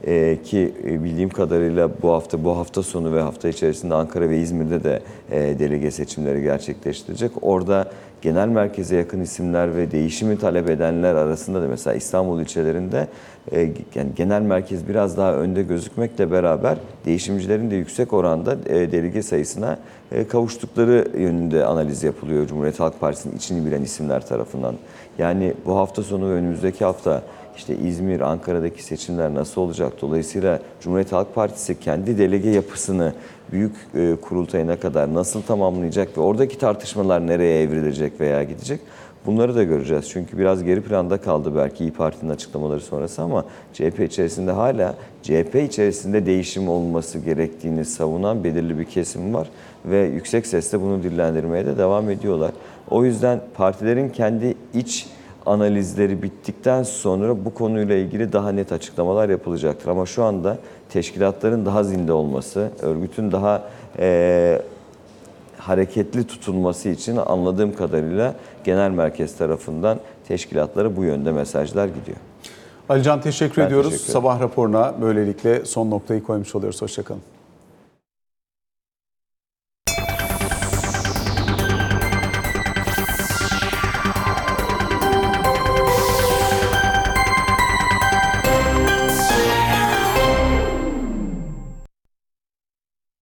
e, 0.08 0.38
ki 0.44 0.74
bildiğim 0.84 1.30
kadarıyla 1.30 1.90
bu 2.02 2.12
hafta 2.12 2.44
bu 2.44 2.58
hafta 2.58 2.84
sonu 2.84 3.14
ve 3.14 3.22
hafta 3.22 3.50
içerisinde 3.50 3.96
Ankara 3.96 4.30
ve 4.30 4.38
İzmir'de 4.38 4.84
de 4.84 5.02
e, 5.32 5.60
delege 5.60 5.92
seçimleri 5.92 6.42
gerçekleştirecek. 6.42 7.32
Orada 7.42 7.92
genel 8.22 8.48
merkeze 8.48 8.96
yakın 8.96 9.22
isimler 9.22 9.76
ve 9.76 9.92
değişimi 9.92 10.40
talep 10.40 10.70
edenler 10.70 11.16
arasında 11.16 11.62
da 11.62 11.68
mesela 11.68 11.94
İstanbul 11.96 12.42
ilçelerinde 12.42 13.08
e, 13.52 13.60
yani 13.96 14.10
genel 14.16 14.42
merkez 14.42 14.88
biraz 14.88 15.18
daha 15.18 15.34
önde 15.34 15.64
gözükmekle 15.64 16.32
beraber 16.32 16.78
değişimcilerin 17.06 17.72
de 17.72 17.76
yüksek 17.76 18.14
oranda 18.14 18.56
e, 18.66 18.92
delege 18.92 19.22
sayısına 19.22 19.78
e, 20.12 20.28
kavuştukları 20.28 21.08
yönünde 21.18 21.66
analiz 21.66 22.04
yapılıyor 22.04 22.48
Cumhuriyet 22.48 22.80
Halk 22.80 23.00
Partisi'nin 23.00 23.36
içini 23.36 23.66
bilen 23.66 23.82
isimler 23.82 24.28
tarafından. 24.28 24.76
Yani 25.18 25.54
bu 25.66 25.78
hafta 25.78 26.04
sonu 26.04 26.30
ve 26.30 26.34
önümüzdeki 26.34 26.86
hafta 26.86 27.22
işte 27.58 27.78
İzmir, 27.78 28.22
Ankara'daki 28.22 28.84
seçimler 28.84 29.34
nasıl 29.34 29.62
olacak? 29.62 29.94
Dolayısıyla 30.02 30.60
Cumhuriyet 30.82 31.12
Halk 31.12 31.36
Partisi 31.36 31.80
kendi 31.80 32.18
delege 32.18 32.50
yapısını 32.50 33.14
büyük 33.52 33.76
e, 33.96 34.16
kurultayına 34.22 34.80
kadar 34.80 35.14
nasıl 35.14 35.42
tamamlayacak 35.42 36.18
ve 36.18 36.22
oradaki 36.22 36.58
tartışmalar 36.58 37.28
nereye 37.28 37.62
evrilecek 37.62 38.20
veya 38.20 38.44
gidecek? 38.44 38.80
Bunları 39.26 39.56
da 39.56 39.64
göreceğiz. 39.64 40.10
Çünkü 40.10 40.38
biraz 40.38 40.64
geri 40.64 40.82
planda 40.82 41.18
kaldı 41.18 41.56
belki 41.56 41.84
İyi 41.84 41.92
Parti'nin 41.92 42.32
açıklamaları 42.32 42.80
sonrası 42.80 43.22
ama 43.22 43.46
CHP 43.74 44.00
içerisinde 44.00 44.52
hala 44.52 44.96
CHP 45.24 45.56
içerisinde 45.56 46.26
değişim 46.26 46.70
olması 46.70 47.20
gerektiğini 47.20 47.86
savunan 47.86 48.44
belirli 48.44 48.80
bir 48.80 48.86
kesim 48.86 49.34
var 49.34 49.50
ve 49.86 50.00
yüksek 50.00 50.48
sesle 50.48 50.82
bunu 50.82 51.04
dillendirmeye 51.04 51.66
de 51.66 51.78
devam 51.78 52.10
ediyorlar. 52.10 52.52
O 52.90 53.06
yüzden 53.06 53.42
partilerin 53.54 54.10
kendi 54.10 54.56
iç 54.74 55.08
analizleri 55.46 56.22
bittikten 56.24 56.84
sonra 56.84 57.46
bu 57.46 57.54
konuyla 57.54 57.96
ilgili 57.96 58.34
daha 58.34 58.52
net 58.52 58.72
açıklamalar 58.72 59.30
yapılacaktır. 59.30 59.90
Ama 59.90 60.06
şu 60.06 60.24
anda 60.24 60.58
teşkilatların 60.90 61.66
daha 61.66 61.84
zinde 61.84 62.14
olması, 62.14 62.70
örgütün 62.82 63.32
daha 63.32 63.64
eee, 64.00 64.62
hareketli 65.58 66.28
tutulması 66.28 66.90
için 66.90 67.18
anladığım 67.18 67.76
kadarıyla 67.76 68.36
genel 68.64 68.92
merkez 68.92 69.38
tarafından 69.38 69.98
teşkilatlara 70.28 70.96
bu 70.96 71.04
yönde 71.04 71.32
mesajlar 71.32 71.86
gidiyor. 71.88 72.18
Alican 72.90 73.22
teşekkür 73.22 73.62
Ben 73.62 73.68
ediyoruz. 73.68 73.90
teşekkür 73.90 74.04
ederim. 74.06 74.22
Sabah 74.22 74.40
raporuna 74.42 74.94
böylelikle 75.02 75.66
son 75.66 75.92
noktayı 75.92 76.24
koymuş 76.24 76.56
oluyoruz. 76.56 76.82
Hoşçakalın. 76.82 77.22